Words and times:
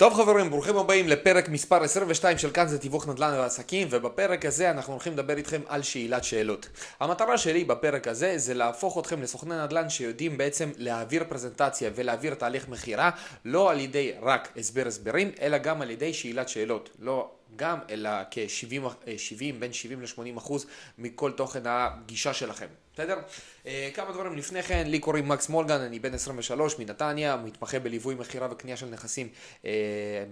טוב 0.00 0.14
חברים, 0.14 0.50
ברוכים 0.50 0.76
הבאים 0.76 1.08
לפרק 1.08 1.48
מספר 1.48 1.82
22 1.82 2.38
של 2.38 2.50
כאן 2.50 2.68
זה 2.68 2.78
תיווך 2.78 3.08
נדל"ן 3.08 3.32
ועסקים 3.38 3.88
ובפרק 3.90 4.44
הזה 4.44 4.70
אנחנו 4.70 4.92
הולכים 4.92 5.12
לדבר 5.12 5.36
איתכם 5.36 5.60
על 5.68 5.82
שאלת 5.82 6.24
שאלות. 6.24 6.68
המטרה 7.00 7.38
שלי 7.38 7.64
בפרק 7.64 8.08
הזה 8.08 8.38
זה 8.38 8.54
להפוך 8.54 8.98
אתכם 8.98 9.22
לסוכני 9.22 9.62
נדל"ן 9.62 9.88
שיודעים 9.88 10.38
בעצם 10.38 10.70
להעביר 10.76 11.24
פרזנטציה 11.28 11.90
ולהעביר 11.94 12.34
תהליך 12.34 12.68
מכירה 12.68 13.10
לא 13.44 13.70
על 13.70 13.80
ידי 13.80 14.12
רק 14.22 14.48
הסבר 14.56 14.86
הסברים 14.86 15.30
אלא 15.40 15.58
גם 15.58 15.82
על 15.82 15.90
ידי 15.90 16.14
שאלת 16.14 16.48
שאלות. 16.48 16.90
לא 16.98 17.30
גם 17.56 17.78
אלא 17.90 18.10
כ-70, 18.30 19.54
בין 19.58 19.72
70 19.72 20.02
ל-80 20.02 20.38
אחוז 20.38 20.66
מכל 20.98 21.30
תוכן 21.32 21.62
הגישה 21.64 22.34
שלכם. 22.34 22.66
בסדר? 23.00 23.18
אה, 23.66 23.90
כמה 23.94 24.12
דברים 24.12 24.36
לפני 24.36 24.62
כן, 24.62 24.84
לי 24.86 24.98
קוראים 24.98 25.28
מקס 25.28 25.48
מולגן, 25.48 25.80
אני 25.80 25.98
בן 25.98 26.14
23 26.14 26.78
מנתניה, 26.78 27.36
מתמחה 27.36 27.78
בליווי 27.78 28.14
מכירה 28.14 28.48
וקנייה 28.50 28.76
של 28.76 28.86
נכסים 28.86 29.28
אה, 29.64 29.70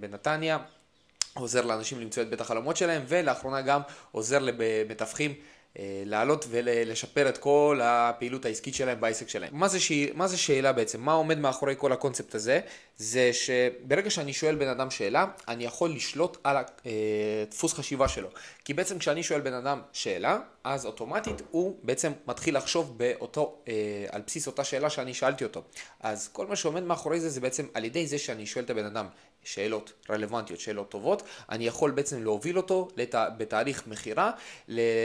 בנתניה. 0.00 0.58
עוזר 1.34 1.66
לאנשים 1.66 2.00
למצוא 2.00 2.22
את 2.22 2.30
בית 2.30 2.40
החלומות 2.40 2.76
שלהם, 2.76 3.02
ולאחרונה 3.08 3.62
גם 3.62 3.80
עוזר 4.12 4.38
למתווכים 4.38 5.34
לעלות 6.04 6.46
ולשפר 6.50 7.28
את 7.28 7.38
כל 7.38 7.80
הפעילות 7.82 8.44
העסקית 8.44 8.74
שלהם 8.74 9.00
בעסק 9.00 9.28
שלהם. 9.28 9.50
מה 9.52 9.68
זה, 9.68 9.80
ש... 9.80 9.92
מה 10.14 10.26
זה 10.26 10.36
שאלה 10.36 10.72
בעצם? 10.72 11.00
מה 11.00 11.12
עומד 11.12 11.38
מאחורי 11.38 11.74
כל 11.78 11.92
הקונספט 11.92 12.34
הזה? 12.34 12.60
זה 12.96 13.30
שברגע 13.32 14.10
שאני 14.10 14.32
שואל 14.32 14.54
בן 14.54 14.68
אדם 14.68 14.90
שאלה, 14.90 15.26
אני 15.48 15.64
יכול 15.64 15.90
לשלוט 15.90 16.36
על 16.44 16.56
הדפוס 16.56 17.74
חשיבה 17.74 18.08
שלו. 18.08 18.28
כי 18.64 18.74
בעצם 18.74 18.98
כשאני 18.98 19.22
שואל 19.22 19.40
בן 19.40 19.52
אדם 19.52 19.80
שאלה, 19.92 20.38
אז 20.64 20.86
אוטומטית 20.86 21.42
הוא 21.50 21.76
בעצם 21.82 22.12
מתחיל 22.26 22.56
לחשוב 22.56 22.98
באותו, 22.98 23.62
אה, 23.68 23.74
על 24.10 24.22
בסיס 24.26 24.46
אותה 24.46 24.64
שאלה 24.64 24.90
שאני 24.90 25.14
שאלתי 25.14 25.44
אותו. 25.44 25.62
אז 26.00 26.28
כל 26.28 26.46
מה 26.46 26.56
שעומד 26.56 26.82
מאחורי 26.82 27.20
זה, 27.20 27.28
זה 27.28 27.40
בעצם 27.40 27.66
על 27.74 27.84
ידי 27.84 28.06
זה 28.06 28.18
שאני 28.18 28.46
שואל 28.46 28.64
את 28.64 28.70
הבן 28.70 28.84
אדם 28.84 29.06
שאלות 29.48 29.92
רלוונטיות, 30.10 30.60
שאלות 30.60 30.90
טובות, 30.90 31.22
אני 31.48 31.66
יכול 31.66 31.90
בעצם 31.90 32.22
להוביל 32.22 32.56
אותו 32.56 32.88
לת... 32.96 33.14
בתהליך 33.38 33.86
מכירה, 33.86 34.30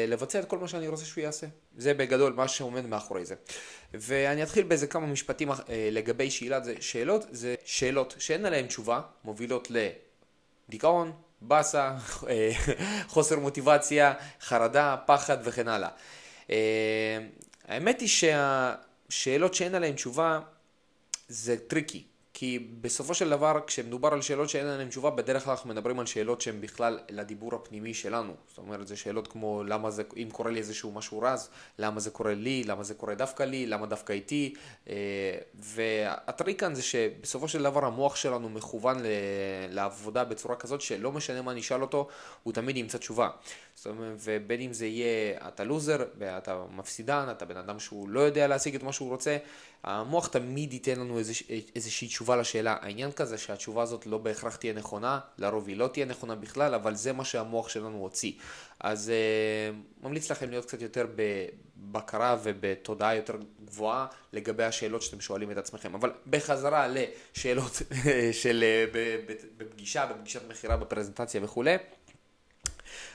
לבצע 0.08 0.40
את 0.40 0.46
כל 0.46 0.58
מה 0.58 0.68
שאני 0.68 0.88
רוצה 0.88 1.06
שהוא 1.06 1.22
יעשה. 1.22 1.48
זה 1.78 1.94
בגדול 1.94 2.34
מה 2.34 2.48
שעומד 2.48 2.86
מאחורי 2.86 3.26
זה. 3.26 3.36
ואני 3.94 4.44
אתחיל 4.44 4.64
באיזה 4.64 4.88
כמה 4.88 5.08
משפטים 5.08 5.52
אה, 5.52 5.56
לגבי 5.92 6.32
שאלת 6.32 6.64
זה, 6.64 6.76
שאלות, 6.80 7.26
זה 7.32 7.56
שאלות 7.66 8.16
שאין 8.20 8.46
עליהן 8.46 8.68
תשובה, 8.68 9.02
מובילות 9.24 9.68
לדיכאון, 10.70 11.12
באסה, 11.42 11.92
אה, 12.30 12.52
חוסר 13.08 13.40
מוטיבציה, 13.40 14.14
חרדה, 14.42 14.96
פחד 15.06 15.38
וכן 15.44 15.68
הלאה. 15.68 15.90
אה, 16.50 16.56
האמת 17.68 18.02
היא 18.02 18.10
שהשאלות 18.10 19.54
שאין 19.54 19.76
עליהן 19.76 19.96
תשובה 19.96 20.40
זה 21.28 21.58
tricky. 21.68 22.13
כי 22.44 22.60
בסופו 22.82 23.14
של 23.14 23.30
דבר, 23.30 23.60
כשמדובר 23.68 24.14
על 24.14 24.22
שאלות 24.22 24.50
שאין 24.50 24.66
להן 24.66 24.90
תשובה, 24.90 25.10
בדרך 25.10 25.44
כלל 25.44 25.52
אנחנו 25.52 25.70
מדברים 25.70 26.00
על 26.00 26.06
שאלות 26.06 26.42
שהן 26.42 26.62
בכלל 26.62 27.00
לדיבור 27.10 27.56
הפנימי 27.56 27.94
שלנו. 27.94 28.34
זאת 28.48 28.58
אומרת, 28.58 28.88
זה 28.88 28.96
שאלות 28.96 29.28
כמו 29.28 29.64
למה 29.64 29.92
זה, 29.92 30.04
אם 30.18 30.30
קורה 30.32 30.52
לי 30.52 30.60
איזשהו 30.60 30.92
משהו 30.92 31.22
רע, 31.22 31.50
למה 31.80 32.00
זה 32.00 32.10
קורה 32.12 32.34
לי, 32.34 32.64
למה 32.64 32.84
זה 32.84 32.94
קורה 32.94 33.16
דווקא 33.16 33.44
לי, 33.44 33.66
למה 33.66 33.86
דווקא 33.86 34.14
איתי. 34.14 34.54
אה, 34.90 34.94
והטריק 35.56 36.60
כאן 36.60 36.76
זה 36.76 36.82
שבסופו 36.82 37.48
של 37.48 37.64
דבר 37.64 37.86
המוח 37.86 38.16
שלנו 38.16 38.50
מכוון 38.50 38.98
לעבודה 39.70 40.24
בצורה 40.24 40.56
כזאת 40.56 40.82
שלא 40.82 41.12
משנה 41.12 41.42
מה 41.42 41.54
נשאל 41.54 41.82
אותו, 41.82 42.08
הוא 42.44 42.54
תמיד 42.54 42.78
ימצא 42.78 42.98
תשובה. 42.98 43.30
זאת 43.76 43.88
אומרת, 43.88 44.18
ובין 44.24 44.62
אם 44.62 44.74
זה 44.74 44.86
יהיה 44.86 45.38
אתה 45.48 45.64
לוזר, 45.64 45.98
ואתה 46.18 46.64
מפסידן, 46.72 47.28
אתה 47.32 47.46
בן 47.46 47.58
אדם 47.58 47.80
שהוא 47.80 48.10
לא 48.10 48.20
יודע 48.20 48.48
להשיג 48.48 48.76
את 48.76 48.84
מה 48.84 48.94
שהוא 48.94 49.10
רוצה, 49.10 49.38
המוח 49.84 50.28
תמיד 50.28 50.74
ייתן 50.74 51.00
לנו 51.00 51.18
איזוש, 51.20 51.44
איזושהי 51.76 52.08
תשובה 52.08 52.36
לשאלה. 52.36 52.78
העניין 52.82 53.12
כזה 53.12 53.38
שהתשובה 53.38 53.84
הזאת 53.84 54.06
לא 54.06 54.18
בהכרח 54.18 54.56
תהיה 54.56 54.74
נכונה, 54.74 55.20
לרוב 55.38 55.68
היא 55.68 55.78
לא 55.78 55.88
תהיה 55.88 56.06
נכונה 56.06 56.36
בכלל, 56.36 56.74
אבל 56.74 56.96
זה 56.96 57.14
מה 57.14 57.26
שהמוח 57.26 57.70
שלנו 57.70 57.98
הוציא. 57.98 58.32
אז 58.80 59.12
uh, 59.12 60.06
ממליץ 60.06 60.32
לכם 60.32 60.50
להיות 60.50 60.66
קצת 60.66 60.82
יותר 60.82 61.08
בבקרה 61.16 62.38
ובתודעה 62.44 63.16
יותר 63.16 63.36
גבוהה 63.66 64.06
לגבי 64.34 64.64
השאלות 64.64 65.02
שאתם 65.02 65.22
שואלים 65.22 65.52
את 65.52 65.58
עצמכם. 65.58 65.96
אבל 65.96 66.12
בחזרה 66.28 66.88
לשאלות 66.88 67.82
של 68.42 68.64
אה, 68.64 68.86
בפגישה, 69.58 70.06
בפגישת 70.06 70.42
מכירה, 70.50 70.78
בפרזנטציה 70.78 71.42
וכולי. 71.44 71.76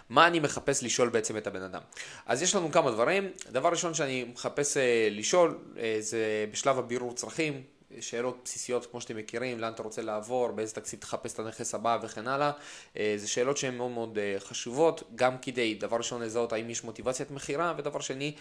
מה 0.09 0.27
אני 0.27 0.41
מחפש 0.41 0.83
לשאול 0.83 1.09
בעצם 1.09 1.37
את 1.37 1.47
הבן 1.47 1.63
אדם. 1.63 1.81
אז 2.27 2.43
יש 2.43 2.55
לנו 2.55 2.73
כמה 2.73 2.91
דברים. 2.91 3.31
דבר 3.51 3.69
ראשון 3.69 3.95
שאני 3.95 4.25
מחפש 4.25 4.77
אה, 4.77 5.09
לשאול 5.11 5.59
אה, 5.79 5.97
זה 6.01 6.47
בשלב 6.53 6.79
הבירור 6.79 7.15
צרכים. 7.15 7.63
שאלות 8.01 8.41
בסיסיות 8.45 8.87
כמו 8.87 9.01
שאתם 9.01 9.17
מכירים, 9.17 9.59
לאן 9.59 9.73
אתה 9.73 9.83
רוצה 9.83 10.03
לעבור, 10.03 10.51
באיזה 10.51 10.75
תקציב 10.75 11.01
תחפש 11.01 11.35
את 11.35 11.39
הנכס 11.39 11.75
הבא 11.75 11.99
וכן 12.03 12.29
הלאה. 12.29 12.51
אה, 12.97 13.15
זה 13.17 13.29
שאלות 13.29 13.57
שהן 13.57 13.77
מאוד 13.77 13.91
מאוד 13.91 14.19
חשובות, 14.39 15.03
גם 15.15 15.39
כדי, 15.39 15.75
דבר 15.75 15.97
ראשון, 15.97 16.23
לזהות 16.23 16.53
האם 16.53 16.71
יש 16.71 16.85
מוטיבציית 16.85 17.31
מכירה, 17.31 17.75
ודבר 17.77 18.01
שני, 18.01 18.35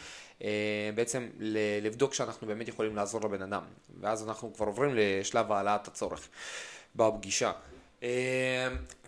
בעצם 0.96 1.30
לבדוק 1.82 2.14
שאנחנו 2.14 2.48
באמת 2.48 2.68
יכולים 2.68 2.96
לעזור 2.96 3.22
לבן 3.22 3.42
אדם. 3.42 3.64
ואז 4.02 4.28
אנחנו 4.28 4.54
כבר 4.54 4.66
עוברים 4.66 4.92
לשלב 4.94 5.52
העלאת 5.52 5.88
הצורך 5.88 6.28
בפגישה. 6.96 7.52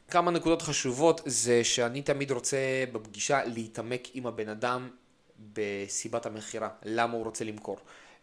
כמה 0.09 0.31
נקודות 0.31 0.61
חשובות 0.61 1.21
זה 1.25 1.63
שאני 1.63 2.01
תמיד 2.01 2.31
רוצה 2.31 2.57
בפגישה 2.91 3.45
להתעמק 3.45 4.07
עם 4.13 4.27
הבן 4.27 4.49
אדם 4.49 4.89
בסיבת 5.53 6.25
המכירה, 6.25 6.69
למה 6.83 7.13
הוא 7.13 7.23
רוצה 7.23 7.45
למכור. 7.45 7.77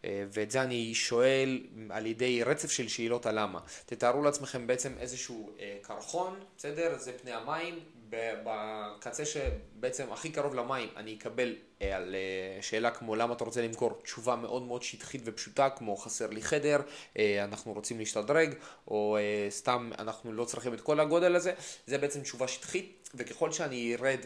אה, 0.05 0.25
ואת 0.31 0.51
זה 0.51 0.61
אני 0.61 0.95
שואל 0.95 1.67
על 1.89 2.05
ידי 2.05 2.43
רצף 2.43 2.71
של 2.71 2.87
שאלות 2.87 3.25
הלמה. 3.25 3.59
תתארו 3.85 4.23
לעצמכם 4.23 4.67
בעצם 4.67 4.93
איזשהו 4.99 5.51
אה, 5.59 5.77
קרחון, 5.81 6.39
בסדר? 6.57 6.97
זה 6.97 7.11
פני 7.21 7.31
המים, 7.31 7.79
בקצה 8.09 9.23
שבעצם 9.25 10.11
הכי 10.11 10.29
קרוב 10.29 10.55
למים 10.55 10.89
אני 10.95 11.15
אקבל 11.15 11.55
אה, 11.81 11.95
על 11.95 12.15
אה, 12.15 12.61
שאלה 12.61 12.91
כמו 12.91 13.15
למה 13.15 13.33
אתה 13.33 13.43
רוצה 13.43 13.61
למכור 13.61 13.99
תשובה 14.03 14.35
מאוד 14.35 14.63
מאוד 14.63 14.83
שטחית 14.83 15.21
ופשוטה 15.25 15.69
כמו 15.69 15.97
חסר 15.97 16.27
לי 16.27 16.41
חדר, 16.41 16.81
אה, 17.17 17.43
אנחנו 17.43 17.73
רוצים 17.73 17.99
להשתדרג 17.99 18.53
או 18.87 19.17
סתם 19.49 19.91
אנחנו 19.99 20.33
לא 20.33 20.45
צריכים 20.45 20.73
את 20.73 20.81
כל 20.81 20.99
הגודל 20.99 21.35
הזה, 21.35 21.53
זה 21.85 21.97
בעצם 21.97 22.21
תשובה 22.21 22.47
שטחית 22.47 23.09
וככל 23.15 23.51
שאני 23.51 23.95
ארד 23.95 24.19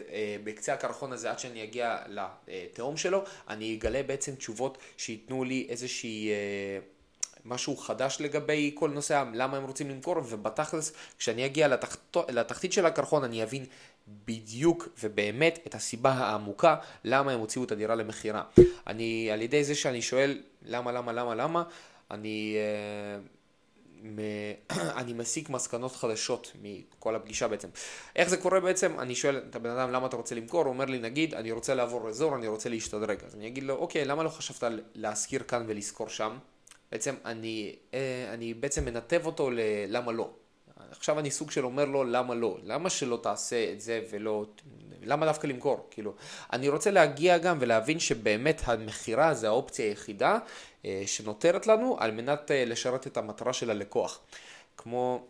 בקצה 0.44 0.72
הקרחון 0.74 1.12
הזה 1.12 1.30
עד 1.30 1.38
שאני 1.38 1.64
אגיע 1.64 1.98
לתהום 2.06 2.96
שלו, 2.96 3.24
אני 3.48 3.76
אגלה 3.76 4.02
בעצם 4.02 4.34
תשובות 4.34 4.78
שייתנו 4.96 5.44
לי 5.44 5.66
איזושהי 5.68 6.30
משהו 7.44 7.76
חדש 7.76 8.16
לגבי 8.20 8.70
כל 8.74 8.90
נושא 8.90 9.24
למה 9.34 9.56
הם 9.56 9.64
רוצים 9.64 9.90
למכור 9.90 10.18
ובתכלס 10.18 10.92
כשאני 11.18 11.46
אגיע 11.46 11.68
לתחת, 11.68 12.16
לתחתית 12.28 12.72
של 12.72 12.86
הקרחון 12.86 13.24
אני 13.24 13.42
אבין 13.42 13.64
בדיוק 14.08 14.88
ובאמת 15.02 15.58
את 15.66 15.74
הסיבה 15.74 16.10
העמוקה 16.10 16.76
למה 17.04 17.32
הם 17.32 17.40
הוציאו 17.40 17.64
את 17.64 17.72
הדירה 17.72 17.94
למכירה. 17.94 18.42
אני 18.86 19.30
על 19.32 19.42
ידי 19.42 19.64
זה 19.64 19.74
שאני 19.74 20.02
שואל 20.02 20.42
למה 20.62 20.92
למה 20.92 21.12
למה 21.12 21.34
למה 21.34 21.62
אני 22.10 22.56
uh, 22.56 23.28
אני 25.00 25.12
מסיק 25.12 25.50
מסקנות 25.50 25.96
חדשות 25.96 26.52
מכל 26.62 27.16
הפגישה 27.16 27.48
בעצם. 27.48 27.68
איך 28.16 28.28
זה 28.28 28.36
קורה 28.36 28.60
בעצם? 28.60 29.00
אני 29.00 29.14
שואל 29.14 29.36
את 29.36 29.56
הבן 29.56 29.70
אדם 29.70 29.92
למה 29.92 30.06
אתה 30.06 30.16
רוצה 30.16 30.34
למכור, 30.34 30.64
הוא 30.64 30.72
אומר 30.72 30.84
לי 30.84 30.98
נגיד 30.98 31.34
אני 31.34 31.52
רוצה 31.52 31.74
לעבור 31.74 32.08
אזור, 32.08 32.36
אני 32.36 32.48
רוצה 32.48 32.68
להשתדרג. 32.68 33.24
אז 33.26 33.34
אני 33.34 33.46
אגיד 33.46 33.64
לו 33.64 33.74
אוקיי 33.74 34.04
למה 34.04 34.22
לא 34.22 34.28
חשבת 34.28 34.70
להשכיר 34.94 35.42
כאן 35.42 35.64
ולשכור 35.66 36.08
שם? 36.08 36.38
בעצם 36.92 37.14
אני, 37.24 37.76
אה, 37.94 38.30
אני 38.34 38.54
בעצם 38.54 38.84
מנתב 38.84 39.22
אותו 39.26 39.50
ללמה 39.50 40.12
לא. 40.12 40.30
עכשיו 40.90 41.18
אני 41.18 41.30
סוג 41.30 41.50
של 41.50 41.64
אומר 41.64 41.84
לו 41.84 42.04
למה 42.04 42.34
לא, 42.34 42.58
למה 42.62 42.90
שלא 42.90 43.18
תעשה 43.22 43.72
את 43.72 43.80
זה 43.80 44.02
ולא, 44.10 44.44
למה 45.02 45.26
דווקא 45.26 45.46
למכור, 45.46 45.88
כאילו. 45.90 46.14
אני 46.52 46.68
רוצה 46.68 46.90
להגיע 46.90 47.38
גם 47.38 47.56
ולהבין 47.60 47.98
שבאמת 47.98 48.62
המכירה 48.64 49.34
זה 49.34 49.48
האופציה 49.48 49.86
היחידה 49.86 50.38
אה, 50.84 51.02
שנותרת 51.06 51.66
לנו 51.66 51.96
על 52.00 52.10
מנת 52.10 52.50
אה, 52.50 52.64
לשרת 52.64 53.06
את 53.06 53.16
המטרה 53.16 53.52
של 53.52 53.70
הלקוח. 53.70 54.20
כמו 54.76 55.24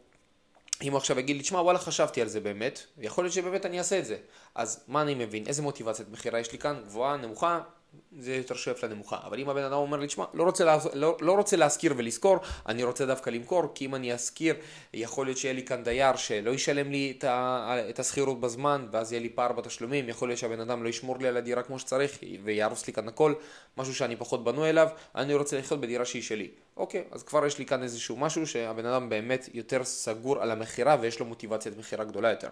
אם 0.83 0.93
הוא 0.93 0.99
עכשיו 0.99 1.19
יגיד 1.19 1.37
לי, 1.37 1.43
תשמע, 1.43 1.61
וואלה, 1.61 1.79
חשבתי 1.79 2.23
על 2.23 2.29
זה 2.29 2.41
באמת, 2.41 2.81
יכול 2.99 3.25
להיות 3.25 3.35
שבאמת 3.35 3.67
אני 3.67 3.79
אעשה 3.79 3.99
את 3.99 4.07
זה. 4.07 4.17
אז 4.55 4.85
מה 4.89 5.03
אני 5.03 5.15
מבין? 5.15 5.47
איזה 5.47 5.63
מוטיבציית 5.63 6.09
מכירה 6.09 6.41
יש 6.41 6.53
לי 6.53 6.59
כאן? 6.59 6.83
גבוהה, 6.85 7.17
נמוכה? 7.17 7.61
זה 8.19 8.35
יותר 8.35 8.55
שואף 8.55 8.85
לנמוכה. 8.85 9.19
אבל 9.25 9.41
אם 9.41 9.49
הבן 9.49 9.63
אדם 9.63 9.73
אומר 9.73 9.99
לי, 9.99 10.07
תשמע, 10.07 10.25
לא 10.35 10.45
רוצה, 10.45 10.79
לא, 10.95 11.17
לא 11.21 11.33
רוצה 11.33 11.57
להשכיר 11.57 11.95
ולשכור, 11.97 12.37
אני 12.67 12.85
רוצה 12.85 13.07
דווקא 13.07 13.31
למכור, 13.31 13.63
כי 13.75 13.87
אם 13.87 13.95
אני 13.95 14.15
אשכיר, 14.15 14.55
יכול 14.95 15.27
להיות 15.27 15.39
שיהיה 15.39 15.55
לי 15.55 15.65
כאן 15.65 15.85
דייר 15.85 16.17
שלא 16.17 16.51
ישלם 16.51 16.91
לי 16.91 17.15
את, 17.19 17.25
את 17.91 17.99
השכירות 17.99 18.41
בזמן, 18.41 18.87
ואז 18.91 19.13
יהיה 19.13 19.23
לי 19.23 19.29
פער 19.29 19.53
בתשלומים, 19.53 20.09
יכול 20.09 20.29
להיות 20.29 20.39
שהבן 20.39 20.61
אדם 20.61 20.83
לא 20.83 20.89
ישמור 20.89 21.19
לי 21.19 21.29
על 21.29 21.37
הדירה 21.37 21.63
כמו 21.63 21.79
שצריך, 21.79 22.19
ויהרוס 22.45 22.87
לי 22.87 22.93
כאן 22.93 23.09
הכל, 23.09 23.35
משהו 23.77 23.95
שאני 23.95 24.17
פחות 24.17 24.45
בנוי 24.45 24.71
אליו, 24.71 24.89
אני 25.15 25.35
רוצה 25.35 25.59
לחיות 25.59 25.81
בדירה 25.81 26.05
שהיא 26.05 26.23
שלי. 26.23 26.51
אוקיי, 26.77 27.05
אז 27.11 27.23
כבר 27.23 27.47
יש 27.47 27.59
לי 27.59 27.67
כאן 27.67 27.83
איזשהו 27.83 28.17
משהו 28.17 28.47
שהבן 28.47 28.87
אדם 28.87 29.09
באמת 29.09 29.49
יותר 29.55 29.85
סגור 29.85 30.43
על 30.43 30.51
המכירה 30.51 30.97
ויש 31.01 31.21
לו 31.21 31.27
מוטיבציית 31.27 31.79
מכירה 31.79 32.05
גדולה 32.05 32.31
יותר. 32.31 32.49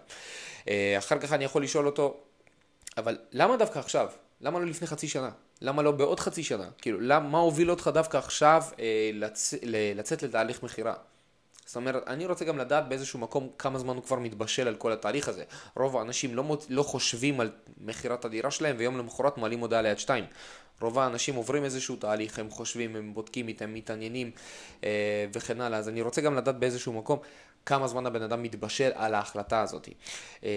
אה, 0.67 0.95
אחר 0.97 1.19
כך 1.19 1.33
אני 1.33 1.43
יכול 1.43 1.63
לשאול 1.63 1.85
אותו, 1.85 2.17
אבל 2.97 3.17
למה 3.31 3.57
דווקא 3.57 3.79
עכשיו? 3.79 4.07
למה 4.41 4.59
לא 4.59 4.65
לפני 4.65 4.87
חצי 4.87 5.07
שנה? 5.07 5.29
למה 5.61 5.81
לא 5.81 5.91
בעוד 5.91 6.19
חצי 6.19 6.43
שנה? 6.43 6.69
כאילו, 6.77 6.99
למה, 7.01 7.29
מה 7.29 7.37
הוביל 7.37 7.71
אותך 7.71 7.89
דווקא 7.93 8.17
עכשיו 8.17 8.63
אה, 8.79 9.09
לצ... 9.13 9.53
לצאת 9.95 10.23
לתהליך 10.23 10.63
מכירה? 10.63 10.93
זאת 11.65 11.75
אומרת, 11.75 12.07
אני 12.07 12.25
רוצה 12.25 12.45
גם 12.45 12.57
לדעת 12.57 12.89
באיזשהו 12.89 13.19
מקום 13.19 13.49
כמה 13.57 13.79
זמן 13.79 13.95
הוא 13.95 14.03
כבר 14.03 14.19
מתבשל 14.19 14.67
על 14.67 14.75
כל 14.75 14.91
התהליך 14.91 15.27
הזה. 15.27 15.43
רוב 15.75 15.97
האנשים 15.97 16.35
לא, 16.35 16.43
מות, 16.43 16.65
לא 16.69 16.83
חושבים 16.83 17.39
על 17.39 17.51
מכירת 17.77 18.25
הדירה 18.25 18.51
שלהם 18.51 18.75
ויום 18.79 18.97
למחרת 18.97 19.37
מעלים 19.37 19.59
הודעה 19.59 19.81
ליד 19.81 19.99
שתיים. 19.99 20.25
רוב 20.81 20.99
האנשים 20.99 21.35
עוברים 21.35 21.63
איזשהו 21.63 21.95
תהליך, 21.95 22.39
הם 22.39 22.49
חושבים, 22.49 22.95
הם 22.95 23.13
בודקים, 23.13 23.47
הם 23.59 23.73
מתעניינים 23.73 24.31
אה, 24.83 25.25
וכן 25.33 25.61
הלאה. 25.61 25.79
אז 25.79 25.89
אני 25.89 26.01
רוצה 26.01 26.21
גם 26.21 26.35
לדעת 26.35 26.59
באיזשהו 26.59 26.93
מקום 26.93 27.19
כמה 27.65 27.87
זמן 27.87 28.05
הבן 28.05 28.21
אדם 28.21 28.43
מתבשל 28.43 28.91
על 28.95 29.13
ההחלטה 29.13 29.61
הזאת. 29.61 29.89
אה, 30.43 30.49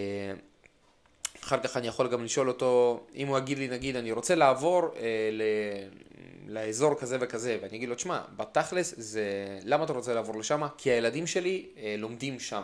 אחר 1.44 1.58
כך 1.58 1.76
אני 1.76 1.86
יכול 1.86 2.08
גם 2.08 2.24
לשאול 2.24 2.48
אותו, 2.48 3.00
אם 3.14 3.28
הוא 3.28 3.38
יגיד 3.38 3.58
לי, 3.58 3.68
נגיד, 3.68 3.96
אני 3.96 4.12
רוצה 4.12 4.34
לעבור 4.34 4.82
אה, 4.96 5.28
ל... 5.32 5.42
לאזור 6.48 6.94
כזה 6.94 7.16
וכזה, 7.20 7.58
ואני 7.62 7.76
אגיד 7.76 7.88
לו, 7.88 7.94
תשמע, 7.94 8.20
בתכלס 8.36 8.94
זה, 8.96 9.24
למה 9.64 9.84
אתה 9.84 9.92
רוצה 9.92 10.14
לעבור 10.14 10.38
לשם? 10.38 10.62
כי 10.78 10.90
הילדים 10.90 11.26
שלי 11.26 11.66
אה, 11.78 11.94
לומדים 11.98 12.40
שם. 12.40 12.62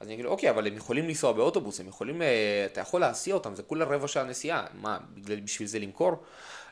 אז 0.00 0.06
אני 0.06 0.14
אגיד 0.14 0.24
לו, 0.24 0.30
אוקיי, 0.30 0.50
אבל 0.50 0.66
הם 0.66 0.76
יכולים 0.76 1.08
לנסוע 1.08 1.32
באוטובוס, 1.32 1.80
הם 1.80 1.88
יכולים, 1.88 2.22
אה, 2.22 2.66
אתה 2.72 2.80
יכול 2.80 3.00
להסיע 3.00 3.34
אותם, 3.34 3.54
זה 3.54 3.62
כולה 3.62 3.84
רבע 3.84 4.08
שעה 4.08 4.24
נסיעה, 4.24 4.66
מה, 4.80 4.98
בשביל 5.44 5.68
זה 5.68 5.78
למכור? 5.78 6.12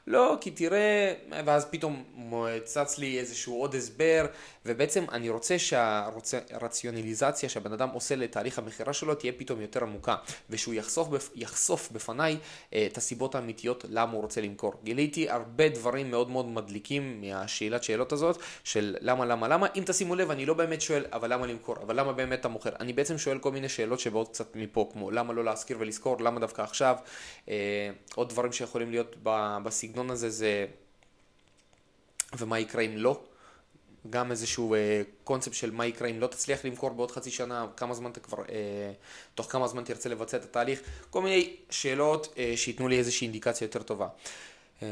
לא, 0.07 0.39
כי 0.41 0.51
תראה, 0.51 1.15
ואז 1.45 1.65
פתאום 1.71 2.05
צץ 2.65 2.99
לי 2.99 3.19
איזשהו 3.19 3.61
עוד 3.61 3.75
הסבר, 3.75 4.27
ובעצם 4.67 5.05
אני 5.13 5.29
רוצה 5.29 5.59
שהרציונליזציה 5.59 7.49
שהבן 7.49 7.73
אדם 7.73 7.89
עושה 7.89 8.17
לתהליך 8.17 8.59
המכירה 8.59 8.93
שלו 8.93 9.15
תהיה 9.15 9.33
פתאום 9.37 9.61
יותר 9.61 9.83
עמוקה, 9.83 10.17
ושהוא 10.51 10.75
יחשוף, 10.75 11.31
יחשוף 11.35 11.91
בפניי 11.93 12.37
אה, 12.75 12.87
את 12.87 12.97
הסיבות 12.97 13.35
האמיתיות 13.35 13.85
למה 13.89 14.13
הוא 14.13 14.21
רוצה 14.23 14.41
למכור. 14.41 14.73
גיליתי 14.85 15.31
הרבה 15.31 15.69
דברים 15.69 16.11
מאוד 16.11 16.31
מאוד 16.31 16.49
מדליקים 16.49 17.21
מהשאלת 17.21 17.83
שאלות 17.83 18.13
הזאת, 18.13 18.39
של 18.65 18.97
למה, 19.01 19.25
למה, 19.25 19.49
למה. 19.49 19.67
אם 19.77 19.83
תשימו 19.87 20.15
לב, 20.15 20.31
אני 20.31 20.47
לא 20.47 20.55
באמת 20.55 20.81
שואל, 20.81 21.05
אבל 21.13 21.33
למה 21.33 21.47
למכור? 21.47 21.77
אבל 21.83 22.01
למה 22.01 22.13
באמת 22.13 22.41
אתה 22.41 22.49
מוכר? 22.49 22.71
אני 22.81 22.93
בעצם 22.93 23.19
שואל 23.19 23.39
כל 23.39 23.53
מיני 23.53 23.69
שאלות 23.69 24.01
שבאות 24.01 24.29
קצת 24.29 24.57
מפה, 24.57 24.91
כמו 24.93 25.11
למה 25.11 25.33
לא 25.33 25.45
להשכיר 25.45 25.77
ולזכור, 25.81 26.21
למה 26.21 26.41
דווקא 26.41 26.63
עכשיו? 26.63 26.97
אה, 27.49 27.91
עוד 28.15 28.29
דברים 28.29 28.53
שיכולים 28.53 28.91
להיות 28.91 29.17
בסגנון 29.65 30.00
הזה 30.11 30.31
זה... 30.31 30.67
ומה 32.39 32.59
יקרה 32.59 32.83
אם 32.83 32.97
לא? 32.97 33.21
גם 34.11 34.31
איזשהו 34.31 34.75
אה, 34.75 35.03
קונספט 35.25 35.55
של 35.55 35.71
מה 35.71 35.87
יקרה 35.87 36.09
אם 36.09 36.21
לא 36.21 36.27
תצליח 36.27 36.65
למכור 36.65 36.91
בעוד 36.91 37.11
חצי 37.11 37.31
שנה, 37.31 37.67
כמה 37.77 37.95
זמן 37.95 38.11
אתה 38.11 38.21
כבר, 38.21 38.39
אה, 38.39 38.93
תוך 39.35 39.53
כמה 39.53 39.69
זמן 39.69 39.85
תרצה 39.85 40.09
לבצע 40.09 40.37
את 40.37 40.43
התהליך, 40.43 40.81
כל 41.11 41.23
מיני 41.23 41.57
שאלות 41.71 42.35
אה, 42.39 42.53
שייתנו 42.57 42.89
לי 42.89 42.99
איזושהי 42.99 43.25
אינדיקציה 43.25 43.65
יותר 43.65 43.83
טובה. 43.83 44.09
אה, 44.83 44.89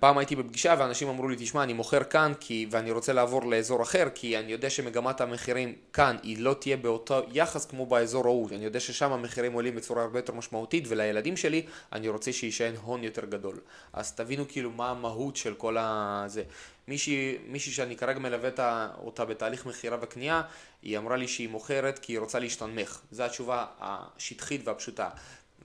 פעם 0.00 0.18
הייתי 0.18 0.36
בפגישה 0.36 0.74
ואנשים 0.78 1.08
אמרו 1.08 1.28
לי, 1.28 1.36
תשמע, 1.38 1.62
אני 1.62 1.72
מוכר 1.72 2.04
כאן 2.04 2.32
כי, 2.40 2.66
ואני 2.70 2.90
רוצה 2.90 3.12
לעבור 3.12 3.44
לאזור 3.44 3.82
אחר 3.82 4.08
כי 4.14 4.38
אני 4.38 4.52
יודע 4.52 4.70
שמגמת 4.70 5.20
המחירים 5.20 5.74
כאן 5.92 6.16
היא 6.22 6.38
לא 6.38 6.54
תהיה 6.60 6.76
באותו 6.76 7.20
יחס 7.32 7.64
כמו 7.66 7.86
באזור 7.86 8.26
ההוא, 8.26 8.48
אני 8.50 8.64
יודע 8.64 8.80
ששם 8.80 9.12
המחירים 9.12 9.52
עולים 9.52 9.74
בצורה 9.74 10.02
הרבה 10.02 10.18
יותר 10.18 10.32
משמעותית 10.32 10.84
ולילדים 10.88 11.36
שלי 11.36 11.66
אני 11.92 12.08
רוצה 12.08 12.32
שיישען 12.32 12.74
הון 12.82 13.04
יותר 13.04 13.24
גדול. 13.24 13.58
אז 13.92 14.12
תבינו 14.12 14.44
כאילו 14.48 14.70
מה 14.70 14.90
המהות 14.90 15.36
של 15.36 15.54
כל 15.54 15.76
הזה. 15.78 16.42
מישהי, 16.88 17.38
מישהי 17.46 17.72
שאני 17.72 17.96
כרגע 17.96 18.18
מלווה 18.18 18.88
אותה 19.04 19.24
בתהליך 19.24 19.66
מכירה 19.66 19.98
וקנייה, 20.00 20.42
היא 20.82 20.98
אמרה 20.98 21.16
לי 21.16 21.28
שהיא 21.28 21.48
מוכרת 21.48 21.98
כי 21.98 22.12
היא 22.12 22.18
רוצה 22.18 22.38
להשתנמך. 22.38 23.00
זו 23.10 23.22
התשובה 23.22 23.66
השטחית 23.80 24.60
והפשוטה. 24.64 25.08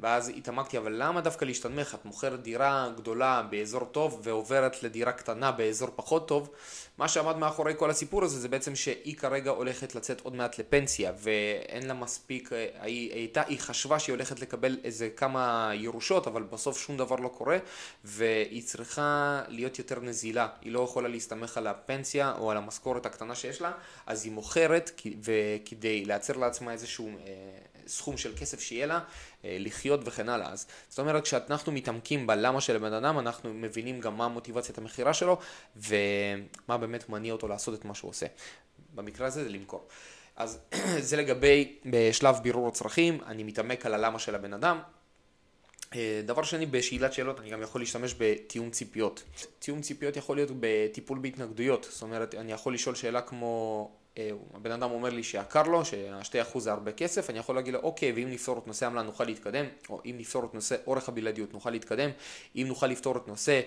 ואז 0.03 0.29
התעמקתי, 0.29 0.77
אבל 0.77 0.93
למה 0.95 1.21
דווקא 1.21 1.45
להשתנמך? 1.45 1.95
את 1.95 2.05
מוכרת 2.05 2.41
דירה 2.41 2.89
גדולה 2.97 3.41
באזור 3.49 3.85
טוב 3.85 4.21
ועוברת 4.23 4.83
לדירה 4.83 5.11
קטנה 5.11 5.51
באזור 5.51 5.89
פחות 5.95 6.27
טוב. 6.27 6.49
מה 6.97 7.07
שעמד 7.07 7.37
מאחורי 7.37 7.73
כל 7.77 7.89
הסיפור 7.89 8.23
הזה 8.23 8.39
זה 8.39 8.47
בעצם 8.47 8.75
שהיא 8.75 9.15
כרגע 9.15 9.51
הולכת 9.51 9.95
לצאת 9.95 10.21
עוד 10.21 10.35
מעט 10.35 10.59
לפנסיה 10.59 11.11
ואין 11.17 11.87
לה 11.87 11.93
מספיק, 11.93 12.53
אה, 12.53 12.67
היא, 12.81 13.13
הייתה, 13.13 13.41
היא 13.47 13.59
חשבה 13.59 13.99
שהיא 13.99 14.13
הולכת 14.13 14.39
לקבל 14.39 14.77
איזה 14.83 15.09
כמה 15.09 15.71
ירושות 15.73 16.27
אבל 16.27 16.43
בסוף 16.43 16.79
שום 16.79 16.97
דבר 16.97 17.15
לא 17.15 17.27
קורה 17.27 17.57
והיא 18.03 18.63
צריכה 18.63 19.41
להיות 19.47 19.79
יותר 19.79 19.99
נזילה, 19.99 20.47
היא 20.61 20.71
לא 20.71 20.79
יכולה 20.79 21.07
להסתמך 21.07 21.57
על 21.57 21.67
הפנסיה 21.67 22.33
או 22.37 22.51
על 22.51 22.57
המשכורת 22.57 23.05
הקטנה 23.05 23.35
שיש 23.35 23.61
לה 23.61 23.71
אז 24.05 24.25
היא 24.25 24.31
מוכרת 24.31 25.01
וכדי 25.21 26.05
לייצר 26.05 26.37
לעצמה 26.37 26.71
איזשהו 26.71 27.07
אה, 27.07 27.72
סכום 27.87 28.17
של 28.17 28.33
כסף 28.37 28.59
שיהיה 28.59 28.85
לה, 28.85 28.99
אה, 29.45 29.57
לחיות 29.59 29.99
וכן 30.05 30.29
הלאה. 30.29 30.51
אז 30.51 30.67
זאת 30.89 30.99
אומרת, 30.99 31.23
כשאנחנו 31.23 31.71
מתעמקים 31.71 32.27
בלמה 32.27 32.61
של 32.61 32.75
הבן 32.75 32.93
אדם, 32.93 33.19
אנחנו 33.19 33.53
מבינים 33.53 33.99
גם 33.99 34.17
מה 34.17 34.27
מוטיבציית 34.27 34.77
המכירה 34.77 35.13
שלו, 35.13 35.39
ומה 35.75 36.77
באמת 36.77 37.09
מניע 37.09 37.33
אותו 37.33 37.47
לעשות 37.47 37.79
את 37.79 37.85
מה 37.85 37.95
שהוא 37.95 38.09
עושה. 38.09 38.25
במקרה 38.95 39.27
הזה 39.27 39.43
זה 39.43 39.49
למכור. 39.49 39.87
אז 40.35 40.59
זה 40.99 41.17
לגבי 41.17 41.75
בשלב 41.85 42.35
בירור 42.43 42.67
הצרכים, 42.67 43.21
אני 43.25 43.43
מתעמק 43.43 43.85
על 43.85 43.93
הלמה 43.93 44.19
של 44.19 44.35
הבן 44.35 44.53
אדם. 44.53 44.79
אה, 45.95 46.21
דבר 46.25 46.43
שני, 46.43 46.65
בשאלת 46.65 47.13
שאלות 47.13 47.39
אני 47.39 47.49
גם 47.49 47.61
יכול 47.61 47.81
להשתמש 47.81 48.15
בתיאום 48.17 48.69
ציפיות. 48.69 49.23
תיאום 49.59 49.81
ציפיות 49.81 50.17
יכול 50.17 50.35
להיות 50.35 50.49
בטיפול 50.59 51.19
בהתנגדויות, 51.19 51.87
זאת 51.91 52.01
אומרת, 52.01 52.35
אני 52.35 52.51
יכול 52.51 52.73
לשאול 52.73 52.95
שאלה 52.95 53.21
כמו 53.21 53.91
הבן 54.53 54.71
אדם 54.71 54.91
אומר 54.91 55.09
לי 55.09 55.23
שיקר 55.23 55.63
לו, 55.63 55.85
שהשתי 55.85 56.41
אחוז 56.41 56.63
זה 56.63 56.71
הרבה 56.71 56.91
כסף, 56.91 57.29
אני 57.29 57.39
יכול 57.39 57.55
להגיד 57.55 57.73
לו, 57.73 57.79
אוקיי, 57.79 58.11
ואם 58.11 58.29
נפתור 58.29 58.57
את 58.57 58.67
נושא 58.67 58.85
עמלה 58.85 59.01
נוכל 59.01 59.23
להתקדם, 59.23 59.65
או 59.89 60.01
אם 60.05 60.15
נפתור 60.17 60.45
את 60.45 60.53
נושא 60.53 60.75
אורך 60.87 61.09
הבלעדיות 61.09 61.53
נוכל 61.53 61.69
להתקדם, 61.69 62.09
אם 62.55 62.65
נוכל 62.67 62.87
לפתור 62.87 63.17
את 63.17 63.27
נושא 63.27 63.51
אה, 63.51 63.61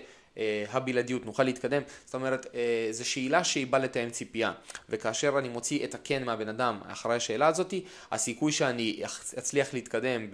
הבלעדיות, 0.71 1.25
נוכל 1.25 1.43
להתקדם. 1.43 1.81
זאת 2.05 2.15
אומרת, 2.15 2.45
אה, 2.55 2.87
זו 2.91 3.09
שאלה 3.09 3.43
שהיא 3.43 3.67
באה 3.67 3.81
לתאם 3.81 4.09
ציפייה. 4.09 4.51
וכאשר 4.89 5.35
אני 5.37 5.49
מוציא 5.49 5.85
את 5.85 5.95
הכן 5.95 6.23
מהבן 6.23 6.49
אדם 6.49 6.79
אחרי 6.87 7.15
השאלה 7.15 7.47
הזאת, 7.47 7.73
הסיכוי 8.11 8.51
שאני 8.51 9.01
אצליח 9.39 9.73
להתקדם, 9.73 10.27